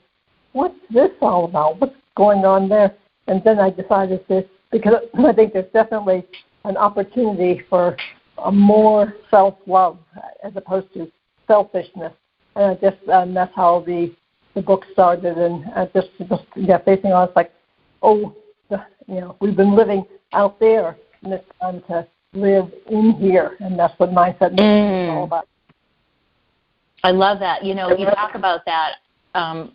[0.54, 1.80] what's this all about?
[1.80, 2.96] What's going on there?
[3.28, 6.26] And then I decided this because I think there's definitely
[6.66, 7.96] an opportunity for
[8.44, 9.98] a more self-love
[10.44, 11.12] as opposed to
[11.48, 12.14] selfishness.
[12.56, 14.14] And I just and that's how the
[14.56, 15.38] the book started.
[15.38, 17.52] And I just just yeah, facing on it's like,
[18.02, 18.36] oh,
[19.08, 23.78] you know, we've been living out there, and it's time to live in here, and
[23.78, 25.04] that's what mindset mm.
[25.04, 25.48] is all about.
[27.04, 27.64] I love that.
[27.64, 28.96] You know, you talk about that.
[29.34, 29.74] Um,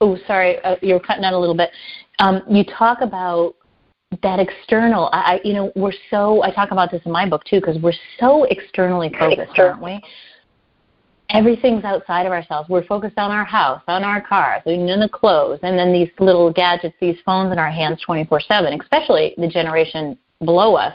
[0.00, 1.70] oh, sorry, uh, you're cutting out a little bit.
[2.18, 3.54] Um, you talk about
[4.22, 5.08] that external.
[5.12, 6.42] I, you know, we're so.
[6.42, 10.00] I talk about this in my book too because we're so externally focused, aren't we?
[11.34, 12.68] Everything's outside of ourselves.
[12.68, 16.08] We're focused on our house, on our cars, and then the clothes, and then these
[16.18, 18.80] little gadgets, these phones in our hands, 24/7.
[18.80, 20.94] Especially the generation below us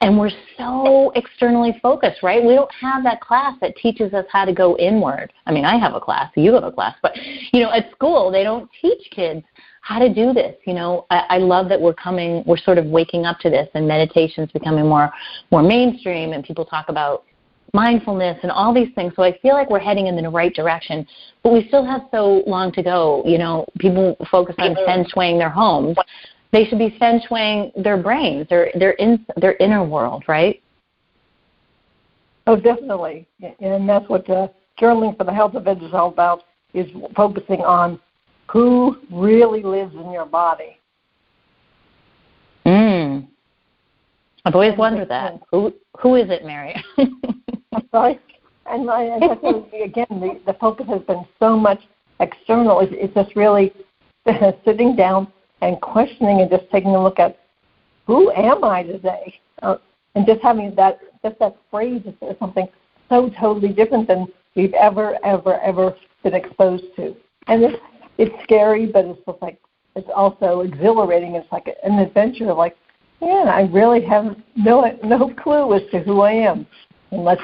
[0.00, 2.44] and we're so externally focused, right?
[2.44, 5.32] We don't have that class that teaches us how to go inward.
[5.46, 7.16] I mean, I have a class, you have a class, but
[7.52, 9.44] you know, at school they don't teach kids
[9.80, 10.54] how to do this.
[10.66, 13.68] You know, I, I love that we're coming, we're sort of waking up to this,
[13.74, 15.10] and meditation's becoming more
[15.50, 17.24] more mainstream, and people talk about
[17.72, 19.12] mindfulness and all these things.
[19.16, 21.06] So I feel like we're heading in the right direction,
[21.42, 23.22] but we still have so long to go.
[23.26, 25.96] You know, people focus on feng shuiing their homes,
[26.52, 30.62] they should be feng shuiing their brains, their their in their inner world, right?
[32.46, 33.26] Oh, definitely,
[33.60, 34.48] and that's what uh,
[34.80, 38.00] journaling for the health of it is all about: is focusing on
[38.50, 40.78] who really lives in your body.
[42.64, 43.28] Mm.
[44.44, 45.40] I've always wondered that.
[45.50, 46.74] Who who is it, Mary?
[47.90, 48.18] sorry.
[48.66, 49.38] And I, I guess
[49.84, 51.80] again, the, the focus has been so much
[52.20, 52.80] external.
[52.80, 53.72] It's, it's just really
[54.64, 55.28] sitting down
[55.62, 57.38] and questioning and just taking a look at
[58.06, 59.76] who am I today, uh,
[60.14, 62.66] and just having that just that phrase is something
[63.08, 67.14] so totally different than we've ever ever ever been exposed to,
[67.48, 67.78] and it's
[68.18, 69.58] it's scary, but it's just like
[69.98, 71.34] it's also exhilarating.
[71.34, 72.52] It's like an adventure.
[72.52, 72.76] Like,
[73.20, 76.66] yeah, I really have no no clue as to who I am,
[77.10, 77.38] unless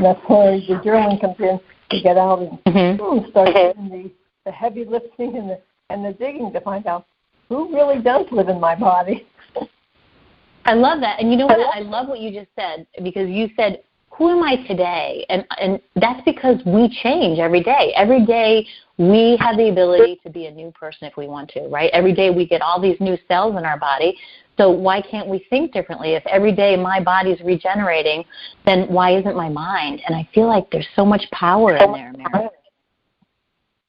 [0.00, 1.60] that's that's where the journaling comes in
[1.90, 3.30] to get out and mm-hmm.
[3.30, 4.10] start doing the
[4.46, 5.60] the heavy lifting and the
[5.90, 7.06] and the digging to find out
[7.48, 9.26] who really does live in my body?
[10.64, 11.20] I love that.
[11.20, 11.58] And you know what?
[11.74, 13.82] I love what you just said because you said,
[14.18, 15.24] who am I today?
[15.28, 17.92] And and that's because we change every day.
[17.96, 18.66] Every day
[18.98, 21.88] we have the ability to be a new person if we want to, right?
[21.92, 24.18] Every day we get all these new cells in our body.
[24.56, 26.14] So why can't we think differently?
[26.14, 28.24] If every day my body's regenerating,
[28.66, 30.02] then why isn't my mind?
[30.04, 32.48] And I feel like there's so much power in there, Mary.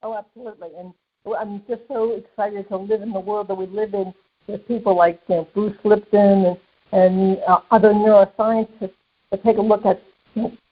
[0.04, 0.70] Oh, absolutely.
[0.78, 0.94] And
[1.38, 4.14] I'm just so excited to live in the world that we live in
[4.46, 6.58] with people like you know, Bruce Lipton and,
[6.92, 8.94] and uh, other neuroscientists
[9.32, 10.02] to take a look at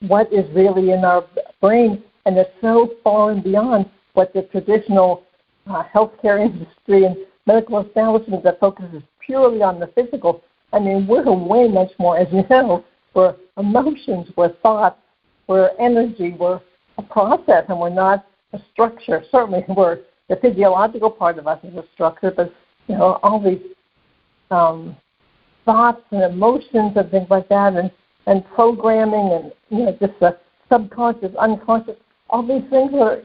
[0.02, 1.26] what is really in our
[1.62, 5.24] brain, and it's so far and beyond what the traditional
[5.68, 10.44] uh, healthcare industry and medical establishments that focuses purely on the physical.
[10.74, 15.00] I mean, we're way much more, as you know, we're emotions, we're thoughts,
[15.48, 16.62] we're energy, we're
[16.98, 19.24] a process, and we're not a structure.
[19.32, 22.54] Certainly, we're the physiological part of us is a structure, but
[22.88, 23.62] you know all these
[24.52, 24.96] um,
[25.66, 27.92] thoughts and emotions and things like that, and
[28.28, 30.38] and programming and you know just the
[30.72, 31.96] subconscious, unconscious,
[32.30, 33.20] all these things are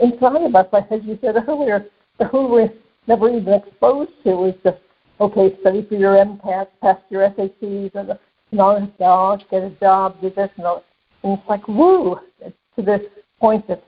[0.00, 0.66] inside of us.
[0.72, 1.86] Like as you said earlier,
[2.30, 2.72] who we're
[3.06, 4.78] never even exposed to is just
[5.20, 5.56] okay.
[5.60, 8.18] Study for your MCAT, pass your SATs, and
[8.52, 10.84] knowledge, knowledge, oh, get a job, do this, and, all.
[11.22, 13.00] and it's like woo to this
[13.38, 13.80] point that's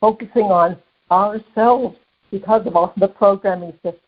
[0.00, 0.76] focusing on
[1.10, 1.96] ourselves
[2.30, 3.98] because of all the programming is just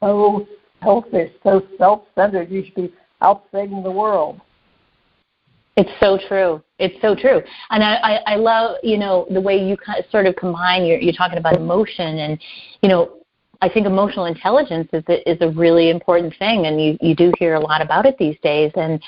[0.00, 0.46] so
[0.82, 2.50] selfish, so self-centered.
[2.50, 4.40] You should be out saving the world.
[5.80, 6.62] It's so true.
[6.78, 7.40] It's so true.
[7.70, 10.98] And I, I, I love, you know, the way you kind sort of combine, you're,
[10.98, 12.38] you're talking about emotion and,
[12.82, 13.16] you know,
[13.62, 17.30] I think emotional intelligence is a, is a really important thing, and you, you do
[17.38, 18.72] hear a lot about it these days.
[18.74, 19.02] And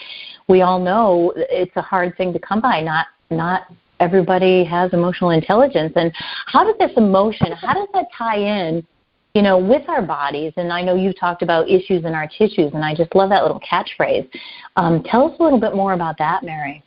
[0.46, 2.82] we all know it's a hard thing to come by.
[2.82, 3.62] Not not
[4.00, 5.94] everybody has emotional intelligence.
[5.96, 6.12] And
[6.46, 7.52] how does this emotion?
[7.52, 8.86] How does that tie in
[9.34, 12.72] you know, with our bodies, and I know you've talked about issues in our tissues,
[12.74, 14.28] and I just love that little catchphrase.
[14.76, 16.82] Um, tell us a little bit more about that, Mary.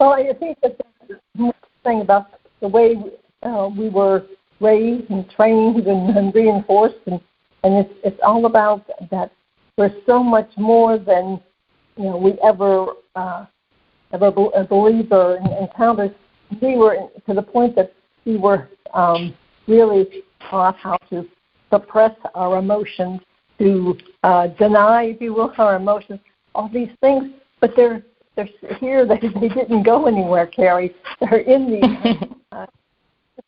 [0.00, 1.52] Well, I think that the
[1.84, 2.96] thing about the way
[3.42, 4.24] uh, we were
[4.60, 7.20] raised and trained and, and reinforced, and,
[7.64, 9.30] and it's, it's all about that
[9.76, 11.38] we're so much more than
[11.98, 13.44] you know we ever uh,
[14.12, 16.14] ever believed or encountered.
[16.62, 16.96] We were
[17.26, 17.92] to the point that
[18.24, 19.34] we were um,
[19.66, 21.26] really taught how to
[21.70, 23.20] suppress our emotions,
[23.58, 26.20] to uh, deny, if you will, our emotions,
[26.54, 27.32] all these things.
[27.60, 28.02] But they're
[28.36, 29.06] they're here.
[29.06, 30.94] They they didn't go anywhere, Carrie.
[31.20, 32.28] They're in the.
[32.52, 32.66] uh,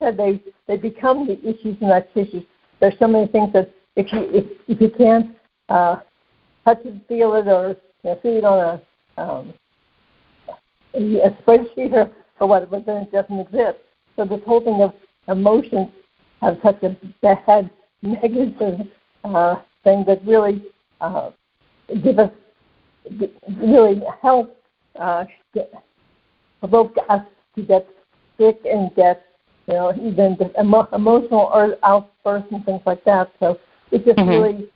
[0.00, 2.44] they they become the issues in our tissues.
[2.80, 5.36] There's so many things that if you if, if you can't
[5.68, 6.00] uh,
[6.64, 8.80] touch it, feel it, or you know, see it on
[9.16, 9.54] a um,
[10.94, 13.78] a spreadsheet or, or whatever, then it doesn't exist.
[14.16, 14.94] So this whole thing of
[15.28, 15.88] emotions
[16.40, 17.70] have such a bad
[18.02, 18.86] negative
[19.24, 20.62] uh, thing that really
[21.00, 21.30] uh,
[22.02, 22.30] give us
[23.60, 24.56] really help
[24.98, 25.24] uh,
[25.54, 25.72] get,
[26.60, 27.22] provoke us
[27.56, 27.86] to get
[28.38, 29.24] sick and get
[29.66, 33.30] you know even emo- emotional outbursts and things like that.
[33.40, 33.58] So
[33.90, 34.28] it just mm-hmm.
[34.28, 34.68] really,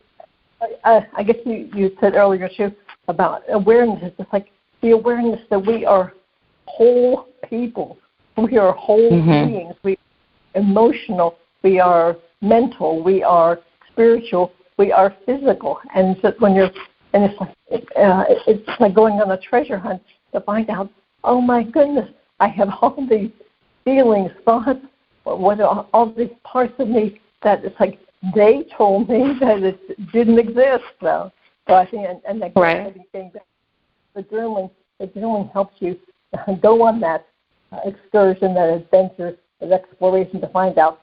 [0.84, 2.72] I, I guess you you said earlier too
[3.08, 4.00] about awareness.
[4.02, 4.48] It's just like
[4.80, 6.12] the awareness that we are
[6.66, 7.98] whole people.
[8.36, 9.52] We are whole mm-hmm.
[9.52, 9.74] beings.
[9.84, 9.98] We
[10.54, 15.78] emotional we are mental, we are spiritual, we are physical.
[15.94, 16.70] And so when you're,
[17.12, 17.54] and it's like,
[17.96, 20.90] uh, it's like going on a treasure hunt to find out,
[21.24, 22.08] oh my goodness,
[22.40, 23.30] I have all these
[23.84, 24.80] feelings, thoughts,
[25.24, 27.98] what are all these parts of me that it's like
[28.34, 30.84] they told me that it didn't exist.
[31.00, 31.32] So,
[31.68, 32.94] so I think, and, and then right.
[33.12, 33.46] getting back,
[34.14, 35.98] the journaling, the journaling helps you
[36.62, 37.26] go on that
[37.84, 41.02] excursion, that adventure, that exploration to find out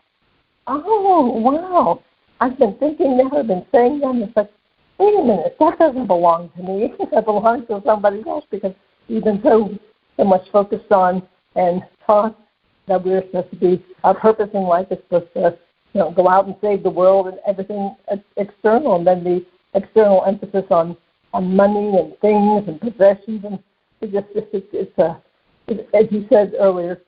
[0.69, 2.03] oh, wow,
[2.39, 4.51] I've been thinking that, I've been saying that, and it's like,
[4.97, 6.93] wait a minute, that doesn't belong to me.
[7.11, 8.73] that belongs to somebody else because
[9.07, 9.77] we've been so,
[10.17, 11.23] so much focused on
[11.55, 12.39] and taught
[12.87, 15.57] that we're supposed to be, our purpose in life is supposed to,
[15.93, 17.95] you know, go out and save the world and everything
[18.37, 20.95] external, and then the external emphasis on,
[21.33, 23.59] on money and things and possessions, and
[24.01, 25.21] it just, it's, it's a,
[25.67, 27.01] it, as you said earlier,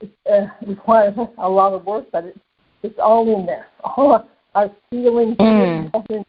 [0.00, 2.40] it uh, requires a lot of work, but it
[2.82, 3.66] it's all in there.
[3.84, 6.24] All our feelings, mm.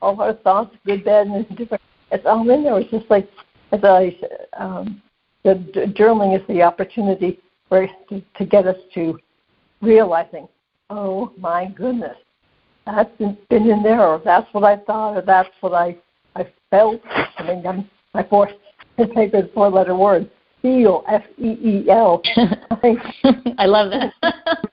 [0.00, 1.82] all our thoughts, good, bad, and different.
[2.10, 2.78] It's all in there.
[2.78, 3.28] It's just like
[3.70, 4.16] as I
[4.56, 5.02] um,
[5.42, 5.54] the
[5.96, 9.18] journaling is the opportunity for to, to get us to
[9.82, 10.48] realizing,
[10.90, 12.16] oh my goodness,
[12.86, 15.96] that's been in there, or that's what I thought, or that's what I
[16.36, 17.00] I felt.
[17.38, 18.48] I mean, I'm, my four
[18.96, 20.30] favorite four-letter word,
[20.62, 22.22] feel, F E E L.
[23.58, 24.70] I love that.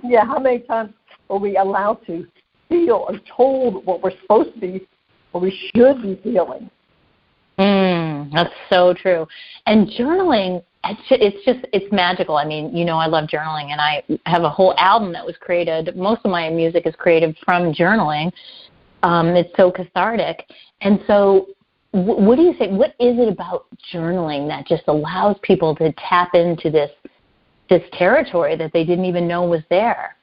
[0.04, 0.92] yeah, how many times
[1.28, 2.26] are we allowed to
[2.68, 4.86] feel or told what we're supposed to be,
[5.32, 6.70] what we should be feeling?
[7.58, 9.26] Mm, that's so true.
[9.66, 12.36] And journaling, it's just it's magical.
[12.36, 15.36] I mean, you know, I love journaling, and I have a whole album that was
[15.38, 15.94] created.
[15.94, 18.32] Most of my music is created from journaling.
[19.02, 20.46] Um, it's so cathartic,
[20.80, 21.48] and so
[21.92, 22.68] what do you say?
[22.68, 26.90] What is it about journaling that just allows people to tap into this
[27.70, 30.16] this territory that they didn't even know was there.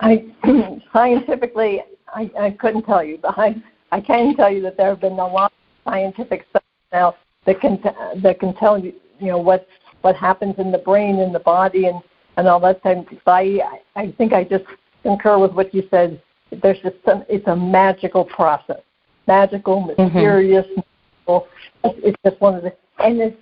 [0.00, 0.24] I
[0.92, 3.56] scientifically, I, I couldn't tell you, but I,
[3.92, 7.60] I can tell you that there have been a lot of scientific studies now that
[7.60, 7.78] can
[8.22, 9.66] that can tell you, you know, what
[10.00, 12.00] what happens in the brain and the body and
[12.36, 13.06] and all that type.
[13.10, 14.64] So I I think I just
[15.02, 16.22] concur with what you said.
[16.62, 18.80] There's just some, it's a magical process,
[19.28, 20.02] magical, mm-hmm.
[20.02, 20.66] mysterious.
[21.28, 21.46] Mm-hmm.
[21.84, 23.36] It's, it's just one of the and it's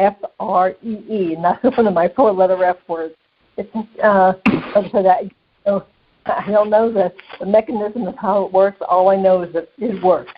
[0.00, 3.14] F R E E, not one of my four letter F words.
[3.56, 3.70] It's
[4.02, 4.32] uh,
[4.90, 5.30] so that
[6.26, 8.78] I don't know the, the mechanism of how it works.
[8.88, 10.32] All I know is that it works.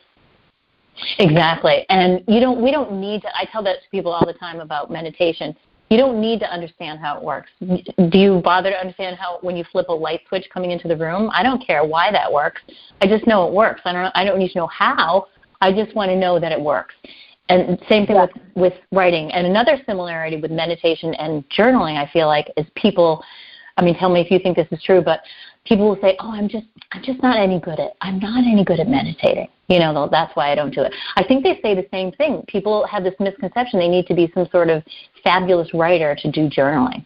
[1.19, 2.63] Exactly, and you don't.
[2.63, 3.29] We don't need to.
[3.37, 5.57] I tell that to people all the time about meditation.
[5.89, 7.51] You don't need to understand how it works.
[7.61, 10.97] Do you bother to understand how when you flip a light switch coming into the
[10.97, 11.31] room?
[11.35, 12.63] I don't care why that works.
[13.03, 13.83] I just know it works.
[13.85, 14.13] I don't.
[14.15, 15.27] I don't need to know how.
[15.61, 16.95] I just want to know that it works.
[17.49, 18.27] And same thing yeah.
[18.55, 19.31] with, with writing.
[19.33, 23.23] And another similarity with meditation and journaling, I feel like, is people.
[23.77, 25.21] I mean, tell me if you think this is true, but
[25.65, 28.65] people will say, "Oh, I'm just, I'm just not any good at, I'm not any
[28.65, 30.95] good at meditating." You know, that's why I don't do it.
[31.17, 32.45] I think they say the same thing.
[32.49, 34.83] People have this misconception they need to be some sort of
[35.25, 37.05] fabulous writer to do journaling.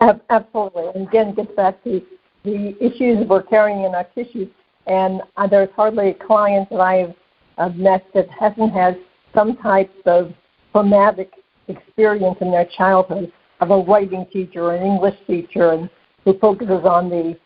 [0.00, 0.84] Absolutely.
[0.94, 2.02] And again, it gets back to
[2.44, 4.48] the issues we're carrying in our tissues.
[4.86, 7.14] And uh, there's hardly a client that I've
[7.58, 8.98] uh, met that hasn't had
[9.34, 10.32] some type of
[10.72, 11.32] traumatic
[11.68, 15.90] experience in their childhood of a writing teacher or an English teacher and
[16.24, 17.36] who focuses on the,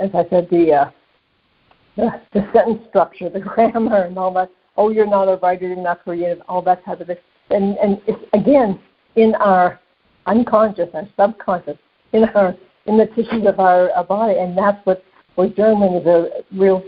[0.00, 0.90] as I said, the, uh,
[1.96, 4.50] the, the sentence structure, the grammar, and all that.
[4.76, 7.16] Oh, you're not a writer, you're not creative, all that type of thing.
[7.50, 8.78] And, and it's, again,
[9.16, 9.80] in our
[10.26, 11.76] unconscious, our subconscious,
[12.12, 12.54] in our
[12.86, 15.04] in the tissues of our, our body, and that's what
[15.34, 16.82] where journaling is a real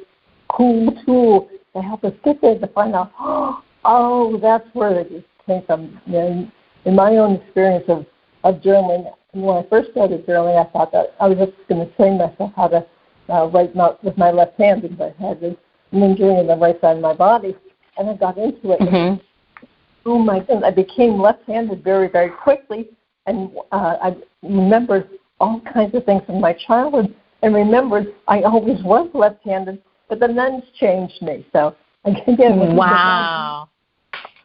[0.49, 3.13] cool tool to help us get there to find out.
[3.83, 5.99] Oh, that's where it came from.
[6.05, 6.51] You know,
[6.85, 8.05] in my own experience of
[8.45, 11.97] of journaling, when I first started journaling, I thought that I was just going to
[11.97, 12.87] train myself how to
[13.31, 15.57] uh, write not with my left hand because I had an
[15.95, 17.57] injury in the right side of my body,
[17.97, 18.81] and I got into it.
[18.81, 19.67] Mm-hmm.
[20.05, 20.65] Oh my goodness!
[20.67, 22.91] I became left-handed very, very quickly,
[23.25, 25.09] and uh, I remembered
[25.41, 30.29] all kinds of things from my childhood and remembered I always was left-handed, but the
[30.29, 31.47] nuns changed me.
[31.55, 33.71] So again, wow.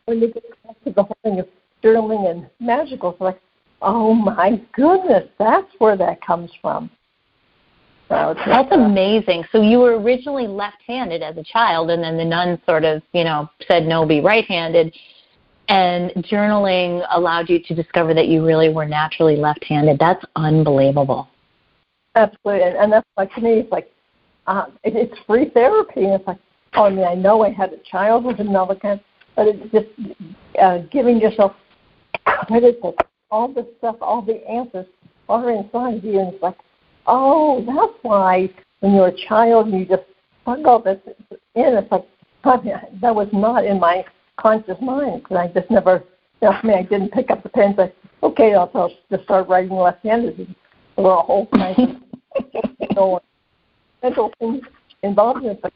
[0.05, 1.47] When you get back to the whole thing of
[1.83, 3.41] journaling and magical, it's like,
[3.81, 6.89] oh my goodness, that's where that comes from.
[8.07, 9.43] So that's uh, amazing.
[9.51, 13.23] So you were originally left-handed as a child, and then the nuns sort of, you
[13.23, 14.95] know, said no, be right-handed
[15.67, 19.97] and journaling allowed you to discover that you really were naturally left-handed.
[19.99, 21.27] That's unbelievable.
[22.15, 23.91] Absolutely, and, and that's like to me, it's like
[24.47, 26.03] uh, it, it's free therapy.
[26.05, 26.39] And it's like,
[26.75, 28.99] oh, I mean, I know I had a child with another kind,
[29.35, 29.87] but it's just
[30.61, 31.53] uh, giving yourself
[32.25, 32.95] credit that
[33.31, 34.85] all the stuff, all the answers
[35.29, 36.57] are inside you, and it's like,
[37.07, 40.03] oh, that's why when you're a child and you just
[40.43, 40.99] plug all this
[41.55, 41.73] in.
[41.73, 42.05] It's like,
[42.43, 44.05] that was not in my
[44.37, 46.03] conscious mind because I just never,
[46.41, 48.91] you know, I mean, I didn't pick up the pen and say, okay, I'll, I'll
[49.09, 50.37] just start writing left-handed.
[50.37, 53.19] There were a whole kind of know,
[54.05, 54.61] mental things
[55.03, 55.73] involved in it, but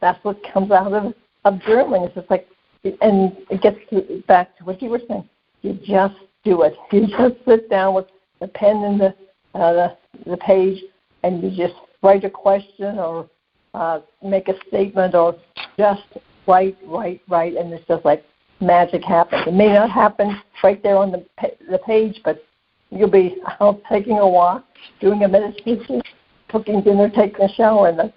[0.00, 2.06] that's what comes out of, of journaling.
[2.06, 2.46] It's just like,
[2.84, 5.28] and it gets to, back to what you were saying.
[5.62, 6.74] You just do it.
[6.92, 8.06] You just sit down with
[8.40, 9.14] the pen and the,
[9.54, 9.96] uh, the,
[10.30, 10.82] the page,
[11.24, 13.28] and you just write a question or
[13.74, 15.34] uh, make a statement or
[15.76, 16.02] just
[16.46, 18.24] right, right, right, and it's just like
[18.60, 19.42] magic happens.
[19.46, 21.24] It may not happen right there on the
[21.70, 22.44] the page, but
[22.90, 24.64] you'll be out taking a walk,
[25.00, 26.00] doing a meditation,
[26.48, 28.12] cooking dinner, taking a shower, and then,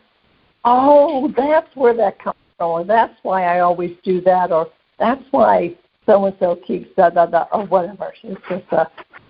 [0.65, 4.69] oh, that's where that comes from, or that's why I always do that, or
[4.99, 5.75] that's why
[6.05, 8.13] so and so keeps da da da, or whatever.
[8.23, 8.87] It's just a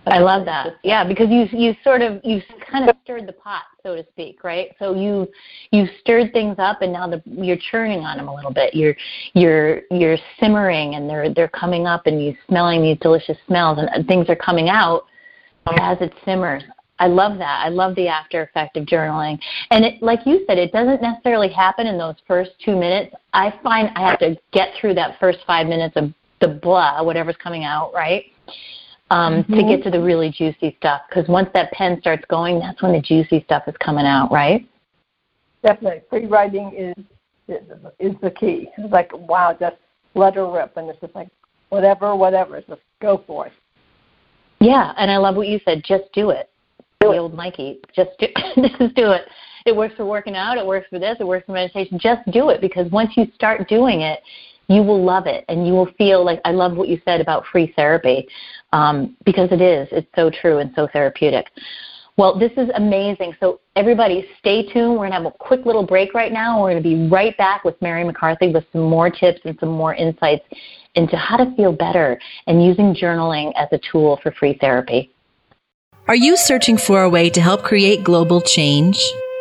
[0.08, 0.78] I love that.
[0.84, 4.44] Yeah, because you you sort of you kind of stirred the pot, so to speak,
[4.44, 4.70] right?
[4.80, 5.28] So you
[5.72, 8.74] you stirred things up, and now the, you're churning on them a little bit.
[8.74, 8.96] You're
[9.34, 14.08] you're you're simmering, and they're they're coming up, and you're smelling these delicious smells, and
[14.08, 15.06] things are coming out
[15.78, 16.64] as it simmers.
[17.02, 17.66] I love that.
[17.66, 19.38] I love the after effect of journaling.
[19.72, 23.14] And it, like you said, it doesn't necessarily happen in those first two minutes.
[23.34, 27.36] I find I have to get through that first five minutes of the blah, whatever's
[27.44, 28.26] coming out, right?
[29.12, 29.54] um, mm-hmm.
[29.54, 31.02] to get to the really juicy stuff.
[31.08, 34.68] Because once that pen starts going, that's when the juicy stuff is coming out, right?
[35.64, 37.06] Definitely, free writing is
[38.00, 38.70] is the key.
[38.78, 39.76] It's like wow, just
[40.16, 41.28] let her rip, and it's just like
[41.70, 43.54] whatever, whatever, just go for it.
[44.60, 45.84] Yeah, and I love what you said.
[45.84, 46.50] Just do it.
[47.02, 47.80] The old Mikey.
[47.96, 49.24] Just do, just do it.
[49.66, 50.58] It works for working out.
[50.58, 51.18] It works for this.
[51.20, 52.00] It works for meditation.
[52.00, 54.22] Just do it because once you start doing it,
[54.68, 57.44] you will love it and you will feel like I love what you said about
[57.52, 58.28] free therapy
[58.72, 59.88] um, because it is.
[59.92, 61.48] It's so true and so therapeutic.
[62.18, 63.36] Well, this is amazing.
[63.40, 64.92] So, everybody, stay tuned.
[64.92, 66.62] We're going to have a quick little break right now.
[66.62, 69.70] We're going to be right back with Mary McCarthy with some more tips and some
[69.70, 70.44] more insights
[70.96, 75.12] into how to feel better and using journaling as a tool for free therapy.
[76.12, 79.00] Are you searching for a way to help create global change?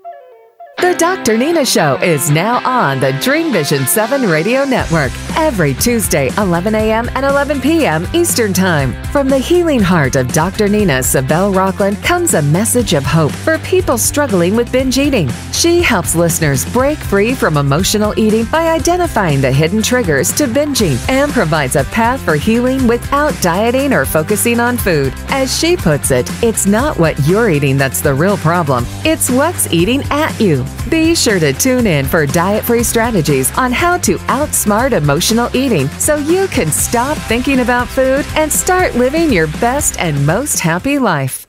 [0.78, 1.38] The Dr.
[1.38, 7.08] Nina Show is now on the Dreamvisions 7 Radio Network every Tuesday, 11 a.m.
[7.14, 8.06] and 11 p.m.
[8.12, 8.92] Eastern Time.
[9.06, 10.68] From the healing heart of Dr.
[10.68, 15.30] Nina Savelle Rocklin comes a message of hope for people struggling with binge eating.
[15.50, 20.96] She helps listeners break free from emotional eating by identifying the hidden triggers to binging
[21.08, 25.14] and provides a path for healing without dieting or focusing on food.
[25.28, 29.72] As she puts it, it's not what you're eating that's the real problem, it's what's
[29.72, 30.65] eating at you.
[30.90, 35.88] Be sure to tune in for diet free strategies on how to outsmart emotional eating
[35.98, 40.98] so you can stop thinking about food and start living your best and most happy
[40.98, 41.46] life.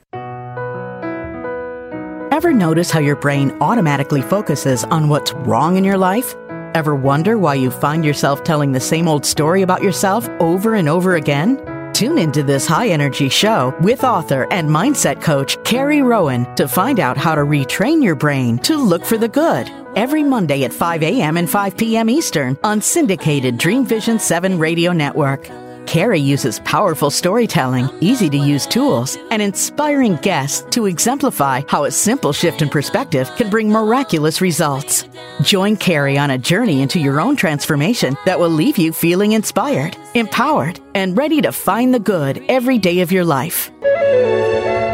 [2.32, 6.36] Ever notice how your brain automatically focuses on what's wrong in your life?
[6.76, 10.88] Ever wonder why you find yourself telling the same old story about yourself over and
[10.88, 11.58] over again?
[11.98, 17.00] Tune into this high energy show with author and mindset coach Carrie Rowan to find
[17.00, 19.68] out how to retrain your brain to look for the good.
[19.96, 21.38] Every Monday at 5 a.m.
[21.38, 22.08] and 5 p.m.
[22.08, 25.50] Eastern on syndicated Dreamvisions 7 radio network.
[25.88, 31.92] Carrie uses powerful storytelling, easy to use tools, and inspiring guests to exemplify how a
[31.92, 35.08] simple shift in perspective can bring miraculous results.
[35.42, 39.96] Join Carrie on a journey into your own transformation that will leave you feeling inspired,
[40.14, 43.72] empowered, and ready to find the good every day of your life.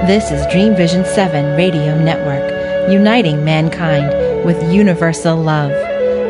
[0.05, 5.71] This is Dreamvisions 7 Radio Network, uniting mankind with universal love.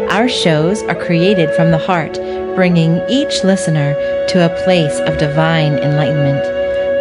[0.10, 2.18] Our shows are created from the heart
[2.56, 3.96] bringing each listener
[4.28, 6.44] to a place of divine enlightenment.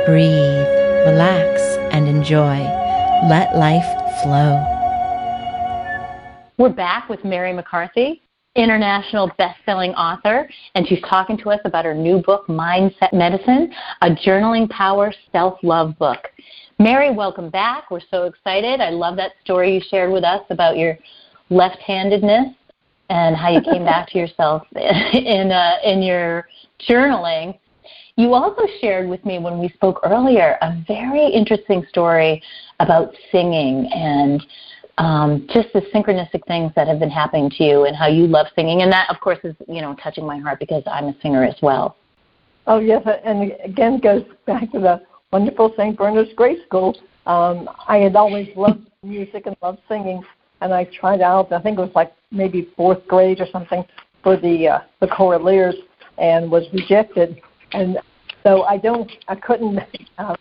[0.07, 0.67] Breathe,
[1.07, 1.61] relax,
[1.93, 2.59] and enjoy.
[3.29, 3.85] Let life
[4.23, 4.65] flow.
[6.57, 8.23] We're back with Mary McCarthy,
[8.57, 14.11] international best-selling author, and she's talking to us about her new book, Mindset Medicine, a
[14.11, 16.29] journaling power self-love book.
[16.79, 17.91] Mary, welcome back.
[17.91, 18.81] We're so excited.
[18.81, 20.99] I love that story you shared with us about your
[21.51, 22.55] left-handedness
[23.13, 26.49] and how you came back to yourself in uh, in your
[26.89, 27.59] journaling.
[28.17, 32.43] You also shared with me when we spoke earlier a very interesting story
[32.81, 34.45] about singing and
[34.99, 38.47] um, just the synchronistic things that have been happening to you and how you love
[38.55, 38.83] singing.
[38.83, 41.57] And that, of course, is you know touching my heart because I'm a singer as
[41.61, 41.97] well.
[42.67, 45.03] Oh yes, and again goes back to the
[45.33, 45.97] wonderful St.
[45.99, 46.97] Bernard's Grade School.
[47.27, 50.23] Um, I had always loved music and loved singing,
[50.63, 51.53] and I tried out.
[51.53, 53.85] I think it was like maybe fourth grade or something
[54.23, 55.75] for the uh, the choraleers,
[56.19, 57.41] and was rejected.
[57.73, 57.99] And
[58.43, 59.81] so I don't, I couldn't
[60.19, 60.37] uh,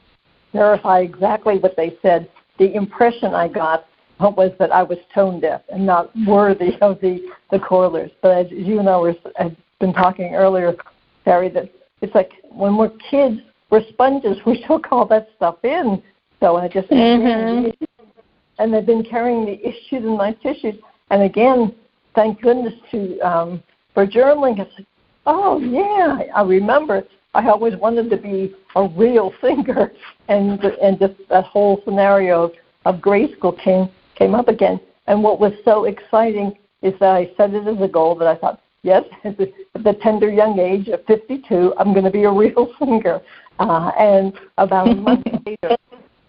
[0.54, 2.30] verify exactly what they said.
[2.60, 3.86] The impression I got
[4.20, 7.20] was that I was tone deaf and not worthy of the
[7.50, 8.12] the choraleers.
[8.22, 10.76] But as you and I were had been talking earlier,
[11.26, 14.38] Terry, that it's like when we're kids, we're sponges.
[14.46, 16.04] We took all that stuff in.
[16.40, 17.70] So I just mm-hmm
[18.62, 20.76] and they've been carrying the issues in my tissues.
[21.10, 21.74] And again,
[22.14, 24.60] thank goodness to um, for journaling.
[24.60, 24.88] It's like,
[25.26, 27.04] oh yeah, I remember.
[27.34, 29.92] I always wanted to be a real singer,
[30.28, 32.52] and and just that whole scenario of,
[32.86, 34.80] of grade school came came up again.
[35.08, 36.54] And what was so exciting
[36.84, 39.84] is that I set it as a goal that I thought, yes, at the, at
[39.84, 43.22] the tender young age of 52, I'm going to be a real singer.
[43.60, 45.78] Uh, and about a month later,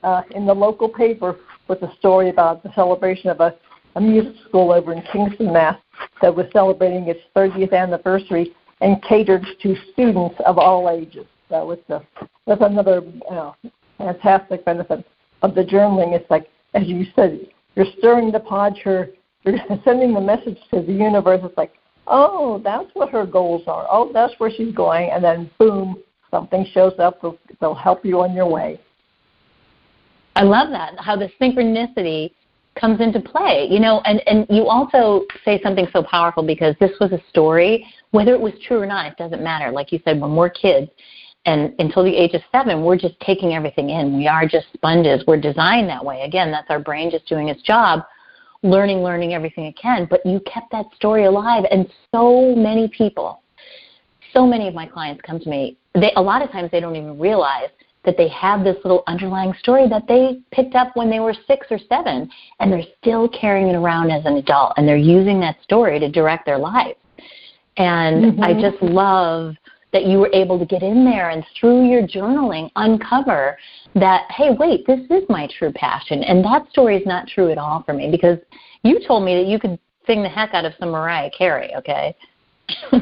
[0.03, 1.37] uh, in the local paper,
[1.69, 3.55] with a story about the celebration of a,
[3.97, 5.77] a music school over in Kingston, Mass.
[6.21, 11.27] that was celebrating its 30th anniversary and catered to students of all ages.
[11.49, 12.03] So it's a,
[12.47, 13.55] that's another know,
[13.99, 15.05] fantastic benefit
[15.43, 16.15] of the journaling.
[16.15, 17.47] It's like, as you said,
[17.77, 19.09] you're stirring the pot, you're,
[19.45, 21.41] you're sending the message to the universe.
[21.45, 21.73] It's like,
[22.07, 23.87] oh, that's what her goals are.
[23.91, 25.11] Oh, that's where she's going.
[25.11, 25.99] And then, boom,
[26.31, 27.21] something shows up.
[27.23, 28.81] They'll, they'll help you on your way.
[30.35, 32.33] I love that how the synchronicity
[32.79, 33.69] comes into play.
[33.71, 37.87] You know, and and you also say something so powerful because this was a story,
[38.11, 39.71] whether it was true or not, it doesn't matter.
[39.71, 40.91] Like you said, when we're kids,
[41.45, 44.17] and until the age of seven, we're just taking everything in.
[44.17, 45.25] We are just sponges.
[45.27, 46.23] We're designed that way.
[46.23, 48.05] Again, that's our brain just doing its job,
[48.63, 50.07] learning, learning everything it can.
[50.09, 53.43] But you kept that story alive, and so many people,
[54.33, 55.77] so many of my clients come to me.
[55.95, 57.69] They a lot of times they don't even realize
[58.05, 61.67] that they have this little underlying story that they picked up when they were six
[61.71, 62.29] or seven,
[62.61, 66.11] and they're still carrying it around as an adult, and they're using that story to
[66.11, 66.97] direct their life.
[67.77, 68.43] And mm-hmm.
[68.43, 69.55] I just love
[69.93, 73.59] that you were able to get in there and through your journaling uncover
[73.95, 76.23] that, hey, wait, this is my true passion.
[76.23, 78.39] And that story is not true at all for me because
[78.85, 82.17] you told me that you could sing the heck out of some Mariah Carey, okay?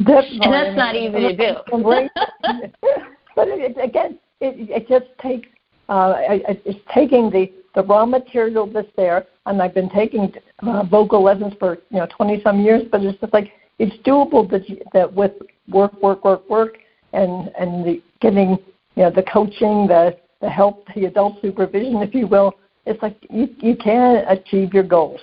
[0.00, 1.54] That's and that's not easy to do.
[3.38, 5.48] but it, again, it, it just takes
[5.88, 10.32] uh, it's taking the the raw material that's there, and I've been taking
[10.66, 14.50] uh, vocal lessons for you know 20 some years, but it's just like it's doable
[14.50, 15.30] that you, that with
[15.68, 16.78] work, work, work, work,
[17.12, 18.58] and and the getting
[18.96, 22.54] you know the coaching, the the help, the adult supervision, if you will,
[22.86, 25.20] it's like you you can achieve your goals.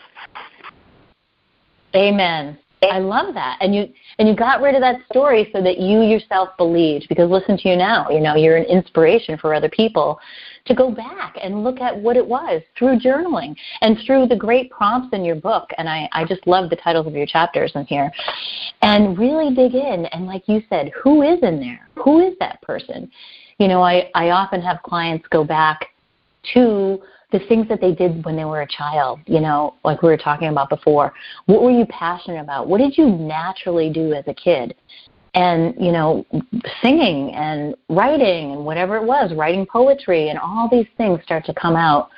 [1.93, 2.57] Amen.
[2.89, 3.57] I love that.
[3.61, 3.87] And you
[4.19, 7.69] and you got rid of that story so that you yourself believed because listen to
[7.69, 10.19] you now, you know, you're an inspiration for other people
[10.65, 14.71] to go back and look at what it was through journaling and through the great
[14.71, 15.69] prompts in your book.
[15.77, 18.11] And I, I just love the titles of your chapters in here.
[18.81, 21.87] And really dig in and like you said, who is in there?
[22.03, 23.11] Who is that person?
[23.59, 25.87] You know, I, I often have clients go back
[26.53, 27.01] to
[27.31, 30.17] the things that they did when they were a child, you know, like we were
[30.17, 31.13] talking about before.
[31.45, 32.67] What were you passionate about?
[32.67, 34.75] What did you naturally do as a kid?
[35.33, 36.25] And, you know,
[36.81, 41.53] singing and writing and whatever it was, writing poetry and all these things start to
[41.53, 42.09] come out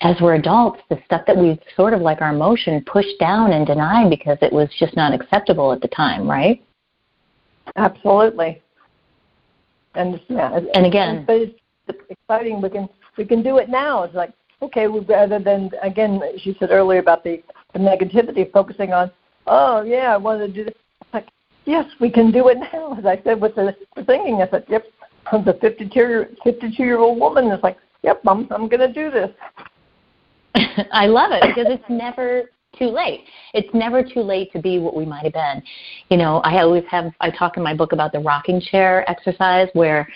[0.00, 3.66] as we're adults, the stuff that we've sort of like our emotion pushed down and
[3.66, 6.62] denied because it was just not acceptable at the time, right?
[7.76, 8.62] Absolutely.
[9.94, 12.60] And yeah, and again, but it's exciting.
[12.60, 14.02] We can we can do it now.
[14.02, 17.42] It's like okay, we, rather than again, she said earlier about the,
[17.72, 19.10] the negativity, focusing on,
[19.46, 20.74] oh yeah, I want to do this.
[21.12, 21.28] Like
[21.64, 22.94] yes, we can do it now.
[22.98, 24.84] As I said with the, the singing, I said, yep,
[25.32, 29.10] I'm the 52 52 year old woman is like, yep, I'm I'm going to do
[29.10, 29.30] this.
[30.92, 33.24] I love it because it's never too late.
[33.54, 35.62] It's never too late to be what we might have been.
[36.10, 39.68] You know, I always have I talk in my book about the rocking chair exercise
[39.72, 40.08] where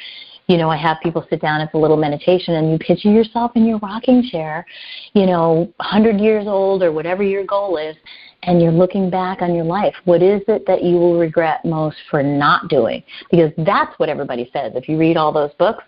[0.51, 3.53] you know, I have people sit down, it's a little meditation, and you picture yourself
[3.55, 4.67] in your rocking chair,
[5.15, 7.95] you know, 100 years old or whatever your goal is,
[8.43, 9.95] and you're looking back on your life.
[10.07, 13.05] What is it that you will regret most for not doing?
[13.31, 14.73] Because that's what everybody says.
[14.75, 15.85] If you read all those books,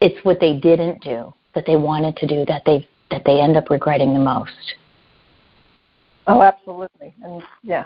[0.00, 3.56] it's what they didn't do that they wanted to do that they that they end
[3.56, 4.74] up regretting the most.
[6.26, 7.84] Oh, absolutely, and yeah,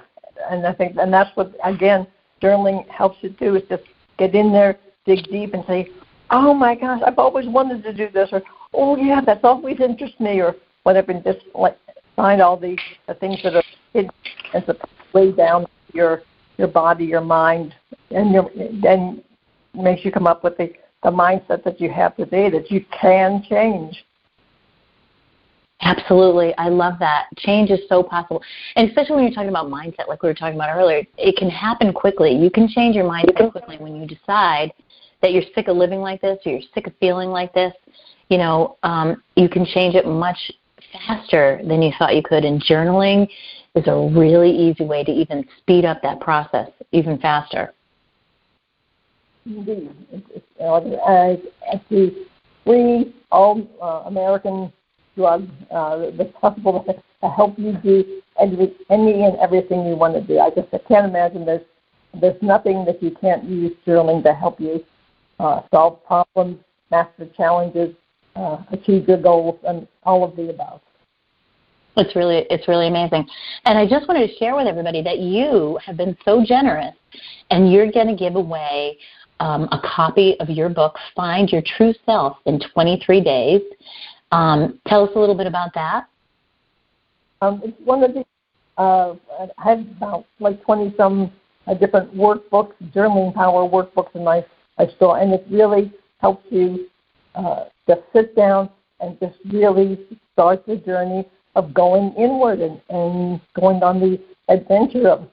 [0.49, 2.07] and I think, and that's what again,
[2.41, 3.83] journaling helps you do is just
[4.19, 5.91] get in there, dig deep, and say,
[6.31, 8.43] oh my gosh, I've always wanted to do this, or
[8.75, 11.79] oh yeah, that's always interested me, or whatever, and just like
[12.15, 13.63] find all the, the things that are
[13.93, 14.11] hidden
[14.55, 14.65] and
[15.13, 16.23] way down your
[16.59, 17.75] your body, your mind,
[18.11, 18.51] and your
[18.83, 19.23] then
[19.75, 20.73] makes you come up with the
[21.03, 24.05] the mindset that you have today that you can change.
[25.83, 26.55] Absolutely.
[26.57, 27.27] I love that.
[27.37, 28.43] Change is so possible.
[28.77, 31.51] And especially when you're talking about mindset, like we were talking about earlier, it can
[31.51, 32.35] happen quickly.
[32.35, 34.73] You can change your mindset quickly when you decide
[35.23, 37.73] that you're sick of living like this or you're sick of feeling like this,
[38.29, 40.39] you know, um, you can change it much
[40.93, 42.45] faster than you thought you could.
[42.45, 43.29] And journaling
[43.75, 47.73] is a really easy way to even speed up that process even faster.
[49.45, 49.91] Indeed.
[50.61, 51.37] Uh,
[51.91, 52.17] it's
[52.65, 54.73] free all uh, American
[55.17, 56.85] drug uh, that's possible
[57.23, 60.39] to help you do any and everything you want to do.
[60.39, 61.63] I just I can't imagine there's
[62.21, 64.85] there's nothing that you can't use journaling to help you
[65.39, 66.59] uh, solve problems,
[66.91, 67.95] master challenges,
[68.37, 70.81] uh, achieve your goals, and all of the above.
[71.97, 73.27] It's really it's really amazing.
[73.65, 76.95] And I just wanted to share with everybody that you have been so generous
[77.51, 78.99] and you're going to give away
[79.41, 83.63] um, a copy of your book, Find Your True Self in 23 Days.
[84.33, 86.07] Um, tell us a little bit about that.
[87.41, 88.25] Um, it's one of the,
[88.77, 89.15] uh,
[89.59, 91.33] I have about like 20 some
[91.67, 94.45] uh, different workbooks, journaling power workbooks in my
[94.79, 96.89] I saw, and it really helps you
[97.35, 98.71] uh, just sit down
[99.01, 99.99] and just really
[100.33, 101.25] start the journey
[101.55, 105.29] of going inward and, and going on the adventure of,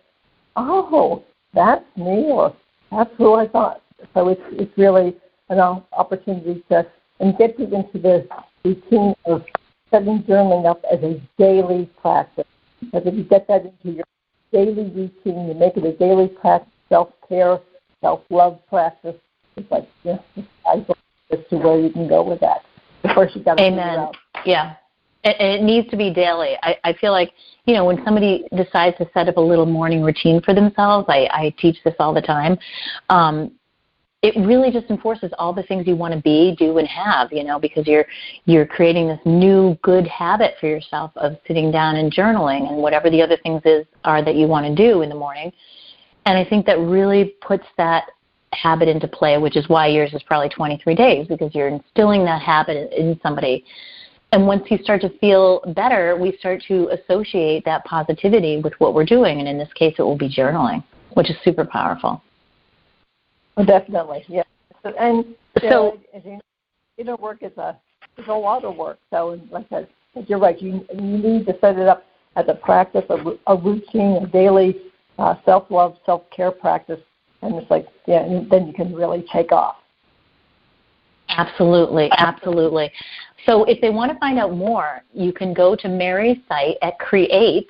[0.55, 1.23] oh,
[1.53, 2.55] that's me, or
[2.91, 3.81] that's who I thought.
[4.13, 5.15] So it's it's really
[5.49, 6.85] an opportunity to
[7.19, 8.27] and get you into the
[8.63, 9.43] routine of
[9.91, 12.45] setting journaling up as a daily practice.
[12.79, 14.05] Because if you get that into your
[14.51, 17.59] daily routine, you make it a daily practice, self care,
[18.01, 19.15] self love practice,
[19.55, 20.17] it's like, yeah,
[20.67, 20.95] I go
[21.31, 22.63] as to where you can go with that.
[23.15, 24.07] First, you got Amen.
[24.45, 24.75] Yeah.
[25.23, 26.57] And it needs to be daily.
[26.63, 27.31] I, I feel like,
[27.65, 31.29] you know, when somebody decides to set up a little morning routine for themselves, I,
[31.31, 32.57] I teach this all the time.
[33.09, 33.51] Um,
[34.21, 37.31] it really just enforces all the things you want to be, do, and have.
[37.31, 38.05] You know, because you're
[38.45, 43.09] you're creating this new good habit for yourself of sitting down and journaling and whatever
[43.09, 45.51] the other things is are that you want to do in the morning.
[46.25, 48.05] And I think that really puts that
[48.53, 52.41] habit into play, which is why yours is probably 23 days because you're instilling that
[52.41, 53.65] habit in somebody.
[54.31, 58.93] And once you start to feel better, we start to associate that positivity with what
[58.93, 59.39] we're doing.
[59.39, 60.83] And in this case, it will be journaling,
[61.13, 62.21] which is super powerful.
[63.57, 64.43] Oh, definitely, yeah.
[64.99, 66.39] And so, know,
[66.97, 67.77] you know, work as a
[68.17, 68.99] it's a lot of work.
[69.09, 70.59] So, like I said, you're right.
[70.61, 74.77] You you need to set it up as a practice, a, a routine, a daily
[75.17, 76.99] uh, self love, self care practice,
[77.43, 79.77] and it's like yeah, and then you can really take off.
[81.29, 82.91] Absolutely, absolutely.
[83.45, 86.97] So if they want to find out more, you can go to Mary's site at
[86.99, 87.69] Create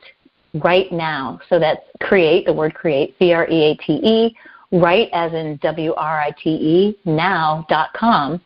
[0.54, 1.40] Write Now.
[1.50, 4.36] So that's create, the word create, C R E A T E,
[4.72, 8.42] right as in W R I T E, now.com.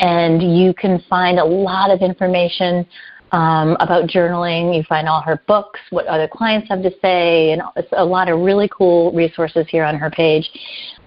[0.00, 2.86] And you can find a lot of information
[3.32, 4.76] um, about journaling.
[4.76, 7.62] You find all her books, what other clients have to say, and
[7.92, 10.48] a lot of really cool resources here on her page.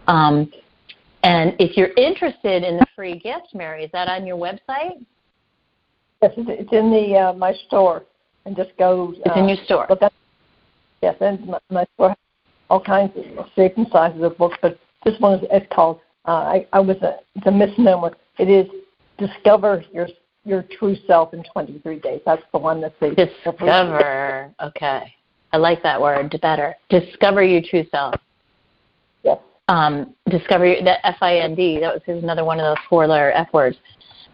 [0.07, 0.51] Um,
[1.23, 5.03] and if you're interested in the free gift, Mary, is that on your website?
[6.21, 8.03] Yes, it's in the uh, my store,
[8.45, 9.13] and just go.
[9.17, 9.86] It's uh, in your store.
[9.89, 10.13] Look at,
[11.01, 12.17] yes, and my, my store has
[12.69, 15.99] all kinds of shapes and sizes of books, but this one is it's called.
[16.28, 18.15] Uh, I, I was a it's a misnomer.
[18.39, 18.67] It is
[19.17, 20.07] discover your
[20.46, 22.22] your true self in 23 days.
[22.26, 24.54] That's the one that's the discover.
[24.62, 25.14] okay,
[25.52, 26.76] I like that word better.
[26.89, 28.16] Discover your true self.
[29.24, 29.39] Yes.
[29.68, 31.80] Um, discover that F I N D.
[31.80, 33.78] That was another one of those four-letter F words.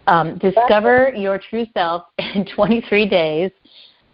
[0.08, 3.52] Um, discover your true self in 23 days.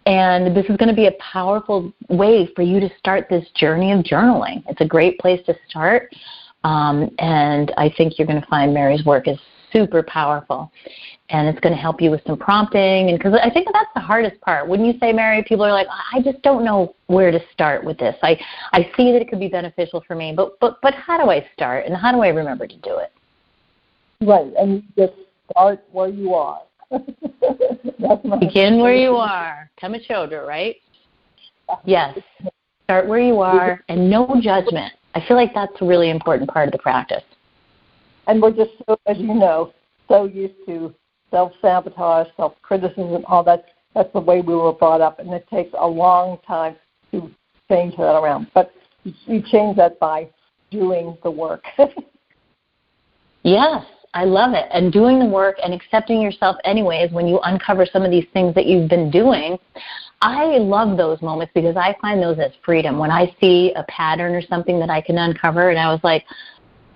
[0.06, 3.92] And this is going to be a powerful way for you to start this journey
[3.92, 4.62] of journaling.
[4.66, 6.10] It's a great place to start.
[6.64, 9.38] Um, and I think you're going to find Mary's work is
[9.72, 10.72] super powerful.
[11.30, 13.10] And it's going to help you with some prompting.
[13.10, 14.66] And because I think that's the hardest part.
[14.66, 15.44] Wouldn't you say, Mary?
[15.46, 18.16] People are like, I just don't know where to start with this.
[18.22, 18.40] I,
[18.72, 21.46] I see that it could be beneficial for me, but, but, but how do I
[21.54, 21.84] start?
[21.84, 23.12] And how do I remember to do it?
[24.26, 24.50] Right.
[24.58, 25.12] And just
[25.50, 26.62] start where you are.
[28.40, 29.70] Begin where you are.
[29.78, 30.76] Come a shoulder, right?
[31.84, 32.18] Yes.
[32.84, 34.94] Start where you are and no judgment.
[35.14, 37.22] I feel like that's a really important part of the practice.
[38.26, 39.72] And we're just so, as you know,
[40.08, 40.94] so used to
[41.30, 43.66] self sabotage, self criticism, all that.
[43.94, 46.76] That's the way we were brought up, and it takes a long time
[47.10, 47.30] to
[47.68, 48.48] change that around.
[48.54, 48.72] But
[49.02, 50.28] you change that by
[50.70, 51.64] doing the work.
[53.42, 54.66] yes, I love it.
[54.72, 58.54] And doing the work and accepting yourself anyways when you uncover some of these things
[58.54, 59.58] that you've been doing.
[60.20, 62.98] I love those moments because I find those as freedom.
[62.98, 66.24] When I see a pattern or something that I can uncover and I was like,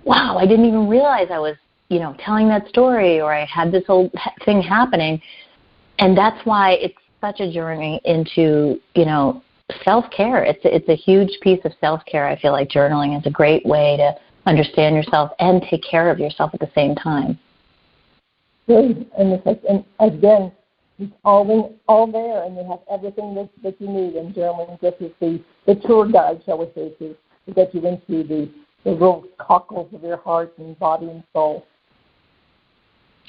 [0.05, 1.55] wow, I didn't even realize I was,
[1.93, 4.11] you know, telling that story or I had this whole
[4.47, 5.21] thing happening.
[5.99, 9.43] And that's why it's such a journey into, you know,
[9.85, 10.43] self-care.
[10.43, 12.27] It's it's a huge piece of self-care.
[12.27, 14.15] I feel like journaling is a great way to
[14.47, 17.39] understand yourself and take care of yourself at the same time.
[18.69, 19.07] And,
[20.01, 20.51] again,
[20.99, 24.15] it's all in, all there, and you have everything that, that you need.
[24.15, 27.15] And journaling this is the, the tour guide, shall we say, to,
[27.47, 28.49] to get you into the,
[28.85, 31.67] the real cockles of your heart and body and soul.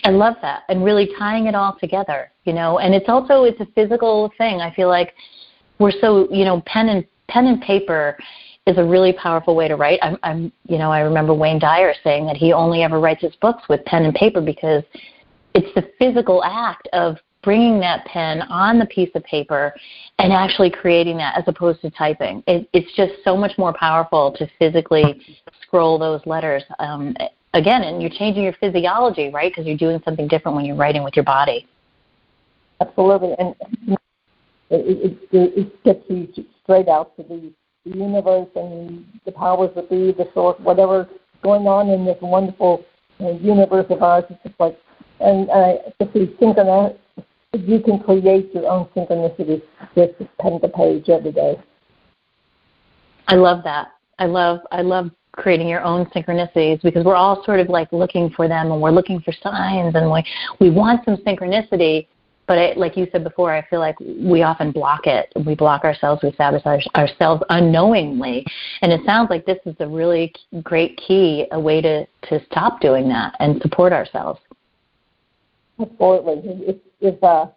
[0.03, 2.79] I love that, and really tying it all together, you know.
[2.79, 4.59] And it's also it's a physical thing.
[4.59, 5.13] I feel like
[5.79, 8.17] we're so you know pen and pen and paper
[8.65, 9.99] is a really powerful way to write.
[10.01, 13.35] I'm, I'm, you know, I remember Wayne Dyer saying that he only ever writes his
[13.41, 14.83] books with pen and paper because
[15.53, 19.73] it's the physical act of bringing that pen on the piece of paper
[20.17, 22.41] and actually creating that as opposed to typing.
[22.47, 25.21] It, it's just so much more powerful to physically
[25.61, 26.63] scroll those letters.
[26.79, 27.13] Um,
[27.53, 29.51] again, and you're changing your physiology, right?
[29.51, 31.67] Because you're doing something different when you're writing with your body.
[32.81, 33.55] Absolutely, and
[34.69, 36.27] it, it, it gets you
[36.63, 37.53] straight out to the
[37.85, 41.07] the universe and the powers that be, the source, whatever's
[41.41, 42.83] going on in this wonderful
[43.19, 44.23] uh, universe of ours.
[44.29, 44.77] It's just like,
[45.19, 46.95] and uh, if we synchronize,
[47.53, 49.61] you can create your own synchronicity
[49.95, 51.61] just pen to page every day.
[53.27, 53.91] I love that.
[54.24, 58.30] I love I love creating your own synchronicities because we're all sort of like looking
[58.30, 60.24] for them and we're looking for signs and we
[60.61, 62.07] we want some synchronicity
[62.45, 65.32] but I, like you said before, I feel like we often block it.
[65.45, 66.21] We block ourselves.
[66.24, 68.45] We sabotage ourselves unknowingly.
[68.82, 72.82] And it sounds like this is a really great key, a way to, to stop
[72.82, 74.41] doing that and support ourselves.
[75.80, 76.67] Absolutely.
[76.67, 77.47] If, if, uh,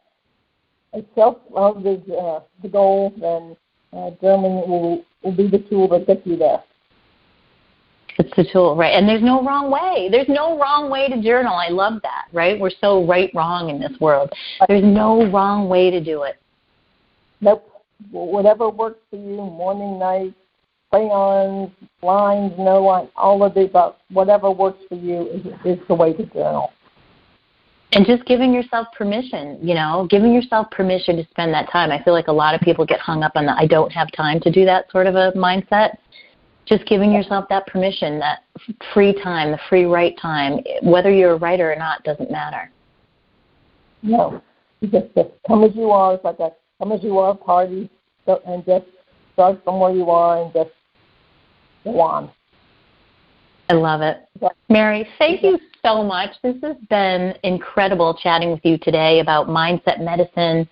[0.92, 3.56] if self-love is uh, the goal, then
[3.96, 6.62] uh, journaling will, will be the tool that gets you there.
[8.18, 8.92] It's the tool, right?
[8.92, 10.08] And there's no wrong way.
[10.10, 11.54] There's no wrong way to journal.
[11.54, 12.58] I love that, right?
[12.58, 14.30] We're so right wrong in this world.
[14.68, 16.36] There's no wrong way to do it.
[17.40, 17.70] Nope.
[18.10, 20.34] Whatever works for you, morning, night,
[20.90, 21.70] crayons,
[22.02, 23.96] lines, no line, all of the above.
[24.10, 26.72] Whatever works for you is, is the way to journal.
[27.96, 31.90] And just giving yourself permission, you know, giving yourself permission to spend that time.
[31.90, 34.12] I feel like a lot of people get hung up on the I don't have
[34.12, 35.96] time to do that sort of a mindset
[36.66, 38.40] just giving yourself that permission, that
[38.92, 42.70] free time, the free write time, whether you're a writer or not, doesn't matter.
[44.02, 44.42] No,
[44.80, 46.14] you just, just come as you are.
[46.14, 47.88] It's like a come as you are party,
[48.26, 48.84] so, and just
[49.32, 50.70] start from where you are and just
[51.84, 52.30] go on.
[53.68, 54.28] I love it.
[54.68, 56.30] Mary, thank you so much.
[56.42, 60.68] This has been incredible chatting with you today about mindset medicine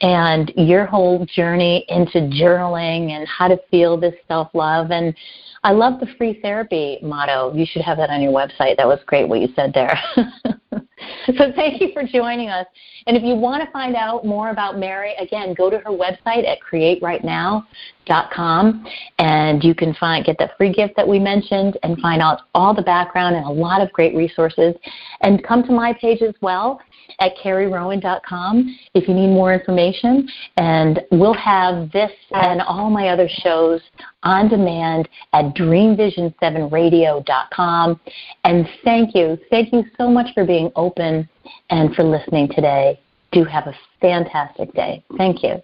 [0.00, 4.90] and your whole journey into journaling and how to feel this self love.
[4.90, 5.14] And
[5.64, 7.54] I love the free therapy motto.
[7.54, 8.76] You should have that on your website.
[8.76, 9.98] That was great what you said there.
[11.38, 12.66] so thank you for joining us.
[13.06, 16.48] And if you want to find out more about Mary, again, go to her website
[16.48, 18.86] at createwritenow.com
[19.18, 22.72] and you can find get that free gift that we mentioned and find out all
[22.74, 24.74] the background and a lot of great resources.
[25.20, 26.80] And come to my page as well
[27.20, 30.28] at carrierowan.com if you need more information.
[30.56, 33.82] And we'll have this and all my other shows
[34.22, 38.00] on demand at dreamvisions7radio.com.
[38.44, 39.38] And thank you.
[39.50, 41.26] Thank you so much for being open
[41.70, 43.00] and for listening today.
[43.32, 45.02] Do have a fantastic day.
[45.16, 45.62] Thank you.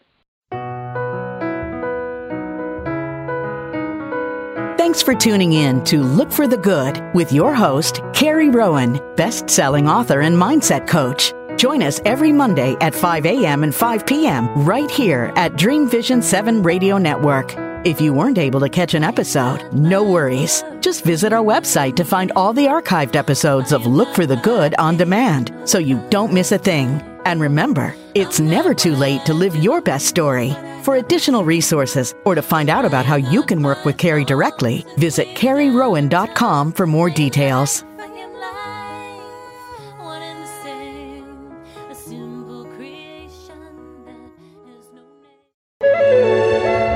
[4.78, 9.50] Thanks for tuning in to Look for the Good with your host, Carrie Rowan, best
[9.50, 11.34] selling author and mindset coach.
[11.58, 13.64] Join us every Monday at 5 a.m.
[13.64, 14.48] and 5 p.m.
[14.64, 17.67] right here at Dreamvisions 7 Radio Network.
[17.84, 20.64] If you weren't able to catch an episode, no worries.
[20.80, 24.74] Just visit our website to find all the archived episodes of Look for the Good
[24.78, 27.00] on demand so you don't miss a thing.
[27.24, 30.56] And remember, it's never too late to live your best story.
[30.82, 34.84] For additional resources or to find out about how you can work with Carrie directly,
[34.96, 37.84] visit carrierowan.com for more details.